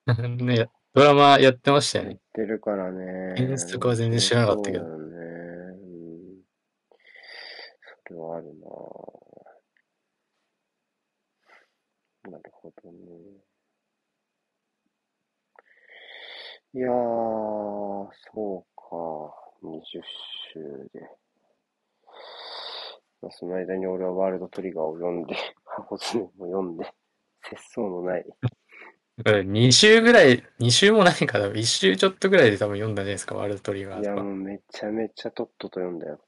[0.45, 2.11] ね、ドラマやってましたよね。
[2.11, 3.34] やってるからね。
[3.41, 5.15] 演出とかは全然知らなかったけどそうだよね。
[5.17, 6.43] うん。
[8.07, 8.69] それはあるなぁ
[12.30, 12.97] なるほどね。
[16.76, 16.91] いやー、
[18.34, 18.86] そうか。
[19.63, 19.82] 20
[20.53, 20.99] 週で。
[23.22, 25.36] まあ、その間に俺はワールドトリガーを読んで、
[25.82, 26.93] 箱詰めも読んで、
[27.43, 28.25] 節操のない。
[29.23, 31.47] 2週ぐらい、2週もないかな。
[31.47, 34.23] 1週ちょっとぐらいで多分読んだんじゃないですか、ワールドトリガいや、ーとか。
[34.23, 36.19] もうめちゃめちゃとっとと読んだよ。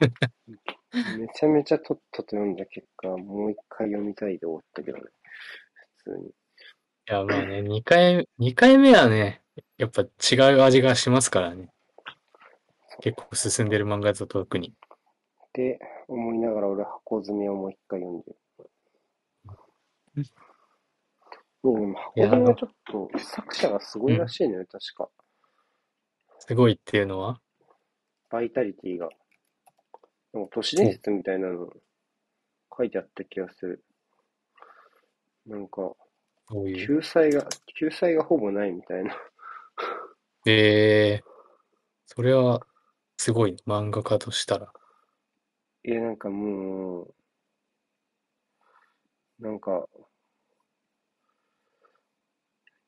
[1.18, 5.04] めちゃめちゃとっとと読んだ結果、もう一回読みたいで終わったけどね。
[6.04, 6.26] 普通に。
[6.28, 6.32] い
[7.06, 9.42] や、まあね、2回、二回目はね、
[9.76, 11.68] やっぱ違う味がしますからね。
[13.00, 14.72] 結構進んでる漫画だと特に。
[15.54, 15.78] って
[16.08, 18.32] 思いながら俺箱詰めをもう一回読んで
[20.16, 20.24] る。
[21.62, 25.08] うん、箱詰めはちょっと作者がすごいらしいのよ、確か。
[26.40, 27.40] すごいっていうのは？
[28.30, 29.08] バイタリティが。
[30.32, 31.68] でも都市伝説みたいなの
[32.76, 33.84] 書いてあった気がする。
[35.46, 35.92] なんか。
[36.86, 37.46] 救済が、
[37.78, 39.16] 救済がほぼないみたいな。
[40.46, 41.24] えー、
[42.06, 42.60] それは
[43.16, 44.72] すごい、漫画家としたら。
[45.86, 47.14] いや、なんかもう、
[49.38, 49.86] なんか、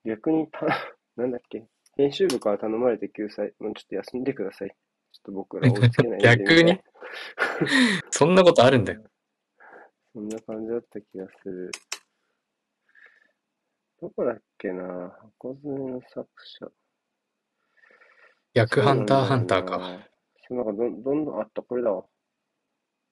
[0.06, 0.60] 逆にた、
[1.16, 1.66] なんだっけ、
[1.96, 4.70] 編集部から頼まれて救済、もうちょっと休んでください。
[5.12, 6.20] ちょっと僕ら追いつけない。
[6.24, 6.80] 逆に？
[8.10, 9.04] そんなことあるんだよ。
[10.14, 11.70] そんな感じだった気がする。
[14.00, 15.10] どこだっけな？
[15.38, 16.28] 箱詰めの作
[16.60, 16.70] 者。
[18.54, 20.08] 逆ハンターハンターか。
[20.48, 22.06] そうなんかどんどんどん、あった、これだわ。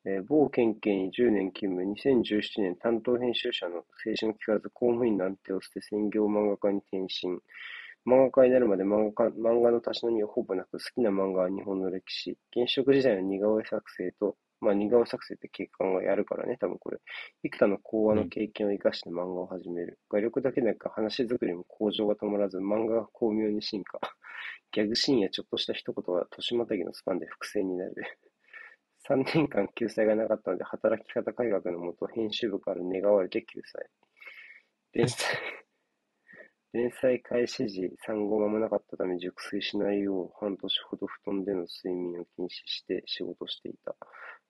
[0.06, 3.84] えー某県警に10年勤務、2017年担当編集者の青
[4.20, 7.40] 春を聞かず公務員の安定を捨て専業漫画家に転身。
[8.06, 12.36] 漫画家になるまで漫画家漫画のたしなみはほぼなく、好きな漫画は日本の歴史。
[12.54, 16.98] 現職時代の似顔絵作成と、まあ似顔絵作成って警官がやるからね、多分これ。
[17.42, 19.98] 幾多の講話の経験を生かして漫画を始める。
[20.10, 23.98] 画力だけでなく話作りも向上が止まらず、漫画が巧妙に進化。
[24.70, 27.94] ギャグシーンやちょっとした一言は年またぎのスパンで伏線になる。
[29.08, 33.90] 3年間救済がなかったので、働き方改革のもと、編集部から願われて救済。
[34.94, 35.18] 連載、
[36.72, 43.94] 連載開始時、産後間もなかったため、熟睡しないよう、半年ほど布団での睡眠を禁止して仕事していた。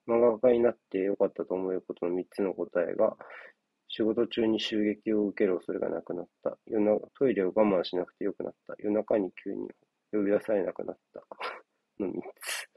[0.07, 3.17] 漫画家になってよかったと思えることの3つの答えが、
[3.89, 6.57] 仕事中に襲撃を受ける恐れがなくなった。
[6.65, 8.75] 夜なトイレを我慢しなくてよくなった。
[8.79, 9.69] 夜中に急に
[10.11, 11.25] 呼び出されなくなった。
[11.99, 12.74] の3つ。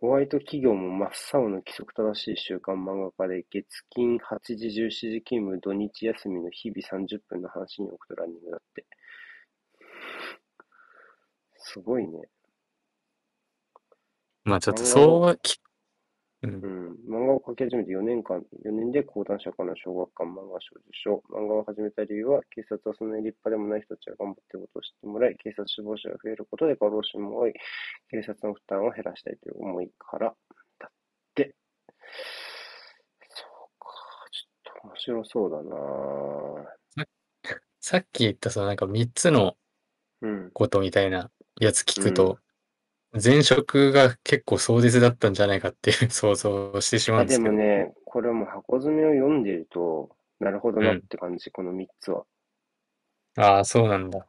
[0.00, 8.86] ホワイト企業も真っ青な規則正しい週刊漫画家で、月金8時17時勤務、土日休みの日々30分の話に置くとランニングだって。
[11.56, 12.28] すごいね。
[14.44, 15.58] まあちょっとそうき、
[16.42, 16.66] うんう。
[16.66, 16.92] ん。
[17.08, 21.22] 漫画を描き始めて4年間、4年で講談社からの小学館漫画賞受賞。
[21.30, 27.52] 漫画を始めた理由は、警察はそんなに立派でもない人たちが頑張っていることを知ってもらい、警察死亡者が増えることで過労死も多い、
[28.10, 30.34] 警察の負担を減らしたいという思いから
[30.78, 30.92] だっ
[31.34, 31.54] て。
[33.30, 33.88] そうか、
[34.30, 36.74] ちょっと面白そうだな
[37.80, 39.56] さっき言ったそのなんか3つの
[40.20, 40.50] うん。
[40.52, 41.30] ことみたいな
[41.60, 42.38] やつ聞くと、
[43.12, 47.56] 前職が結構壮絶だったんじゃないかっていう 想像をしてしまうあ、ですんでけど。
[47.56, 52.24] もね、これも箱詰めを読んでると、なるほどなって感じ、この3つは。
[53.36, 54.26] ああ、そうなんだ。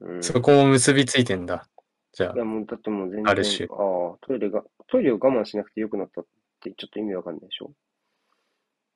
[0.00, 0.22] うん。
[0.22, 1.68] そこも結びついてんだ。
[2.12, 3.74] じゃあいや、もう、だってもう全然、ある種あ
[4.14, 6.26] あ、トイレが、トイレを我慢しなくてよくなったっ
[6.60, 7.72] てちょっと意味わかんないでしょ？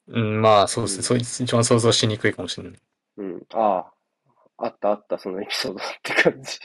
[0.08, 0.98] うん、まあそうですね。
[0.98, 2.80] うんそいつ一番想像しにくいかもしれない。
[3.18, 3.46] うん。
[3.54, 3.90] あ
[4.58, 6.58] あ、あったあった、そのエピソードって感じ。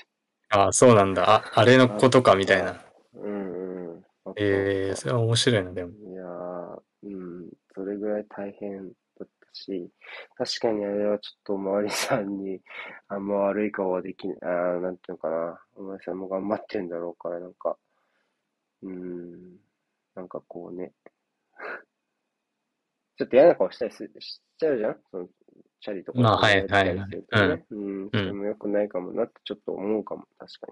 [0.51, 1.29] ああ、そうなんだ。
[1.29, 2.75] あ、あれのことかみたいな。
[3.13, 4.05] うんうん。
[4.37, 5.91] ええあったそれは面白いな、でも。
[5.91, 8.87] いやー、うん、それぐらい大変
[9.19, 9.89] だったし、
[10.37, 12.61] 確かにあれはちょっとおまわりさんに
[13.07, 17.77] あんま悪い顔はできない、あーなんていうのかな、おまわりさんも頑張ってんだろうから、なんか、
[18.83, 19.57] うん、
[20.15, 20.91] なんかこうね、
[23.17, 24.97] ちょっと嫌な顔したりすしちゃうじゃん？
[25.11, 25.29] その、
[25.81, 27.65] チャリとかまあはいやったりするとね。
[27.71, 30.67] うん、それも良くないかもなってちょっと思うかも、確か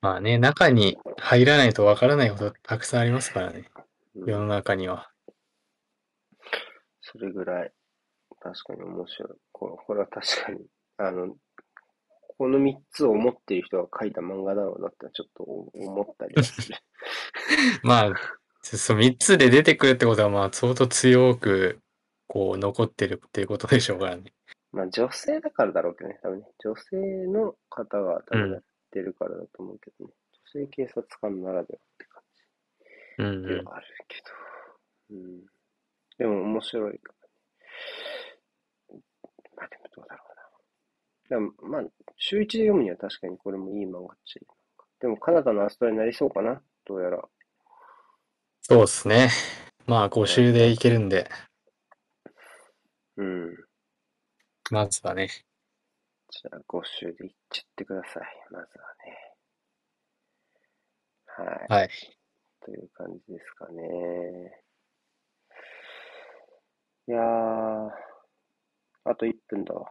[0.00, 3.60] まあね、中に入らないとわからないことたくさんありますからね。
[4.14, 4.22] に。
[4.22, 5.10] うん世の中には。
[7.02, 7.72] それぐらい、
[8.40, 9.28] 確かに面白い。
[9.52, 10.60] これこれは確かに、
[10.96, 11.36] あの、
[12.38, 16.76] この3つを持っている人が書いた漫画だろうなってちょっと思ったりはする。
[17.84, 18.14] まあ、
[18.62, 21.80] そう、3つで出てくるってことは、まあ、相当強く、
[22.36, 24.24] こう、残ってるっていうことでしょうからね。
[24.70, 26.46] まあ女性だからだろうけどね、多分ね。
[26.62, 26.96] 女性
[27.28, 30.12] の方が多分やってるからだと思うけどね。
[30.52, 32.22] 女性警察官ならではって感
[33.18, 33.42] うんうん。
[33.42, 35.16] じではあるけど。
[35.16, 35.40] うん。
[36.18, 37.14] でも面白いか
[38.90, 39.02] らね。
[39.56, 40.24] まあでもどうだろ
[41.30, 41.38] うな。
[41.38, 41.82] でもまあ、
[42.18, 44.46] 週一で読むには確かにこれもいい漫画っちゃいい。
[45.00, 47.22] でも、カナダのアストラになりそうかなどうやら。
[48.60, 49.30] そうですね。
[49.86, 51.30] まあ、5週でいけるんで、
[53.16, 53.56] うん。
[54.70, 55.28] まずはね。
[56.30, 58.46] じゃあ、5週でいっちゃってください。
[58.50, 59.36] まずはね。
[61.26, 61.80] はい。
[61.80, 61.90] はい。
[62.64, 64.62] という感じですかね。
[67.08, 67.90] いやー、
[69.04, 69.88] あと1分だわ。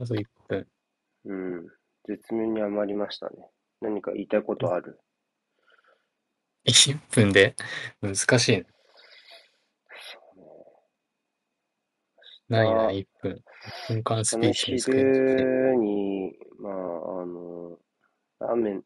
[0.00, 0.66] あと1分。
[1.26, 1.68] うん。
[2.06, 3.50] 絶妙に余りましたね。
[3.82, 4.98] 何か言いたいことある？
[6.64, 7.54] 1分で？
[8.00, 8.66] 難しいね。
[12.48, 13.32] ないな、あ1分。
[13.88, 15.36] 1分間スピーチに作る。
[15.38, 16.72] 昼に、まあ、
[17.22, 17.78] あの、
[18.40, 18.82] ラーメン、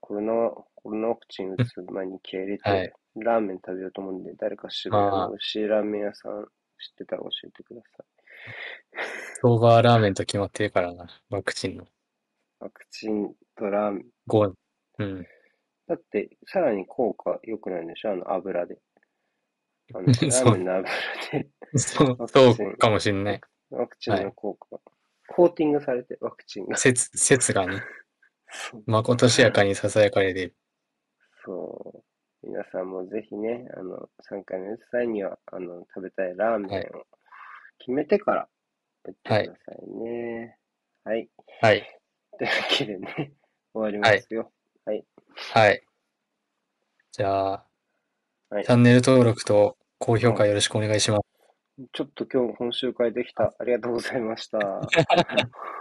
[0.00, 6.44] コロナ、コロナワクチン打つ前に気合い入れて、はいラーメン食べようと思うんで、誰か渋谷の美味しいラーメン屋さん
[6.78, 8.06] 知ってたら教えてください。
[9.40, 11.86] ソーバーラーメンと決まってるからな、ワクチンの。
[12.60, 14.04] ワクチンとラーメン。
[14.28, 14.52] 5。
[14.98, 15.26] うん。
[15.86, 18.10] だって、さらに効果良くないんでしょ？
[18.10, 18.78] あの油で。
[19.94, 20.90] あのラそうーメンの油
[21.32, 23.40] でそう そうかもしんない。
[23.70, 24.80] ワクチンの効果、
[25.28, 26.76] コーティングされて、ワクチンが。
[26.76, 27.82] 説、 説がね、
[28.86, 30.52] まことしやかに囁かれて、
[31.44, 32.02] そう。
[32.42, 37.06] 皆さんもぜひね、あの、3回目打つ際には、あの、食べたいラーメンを
[37.78, 38.48] 決めてから
[39.04, 40.58] 打ってくださいね。
[41.02, 41.28] はい。
[41.60, 42.00] はい。
[42.38, 43.32] というわけでね、
[43.72, 44.52] 終わりますよ。
[44.84, 45.82] はい。
[47.10, 47.66] じゃあ、
[48.48, 51.22] はいチャンネル登録と高評価よろしくお願いします。
[51.92, 53.52] ちょっと今日本集会できた。
[53.58, 54.58] ありがとうございました。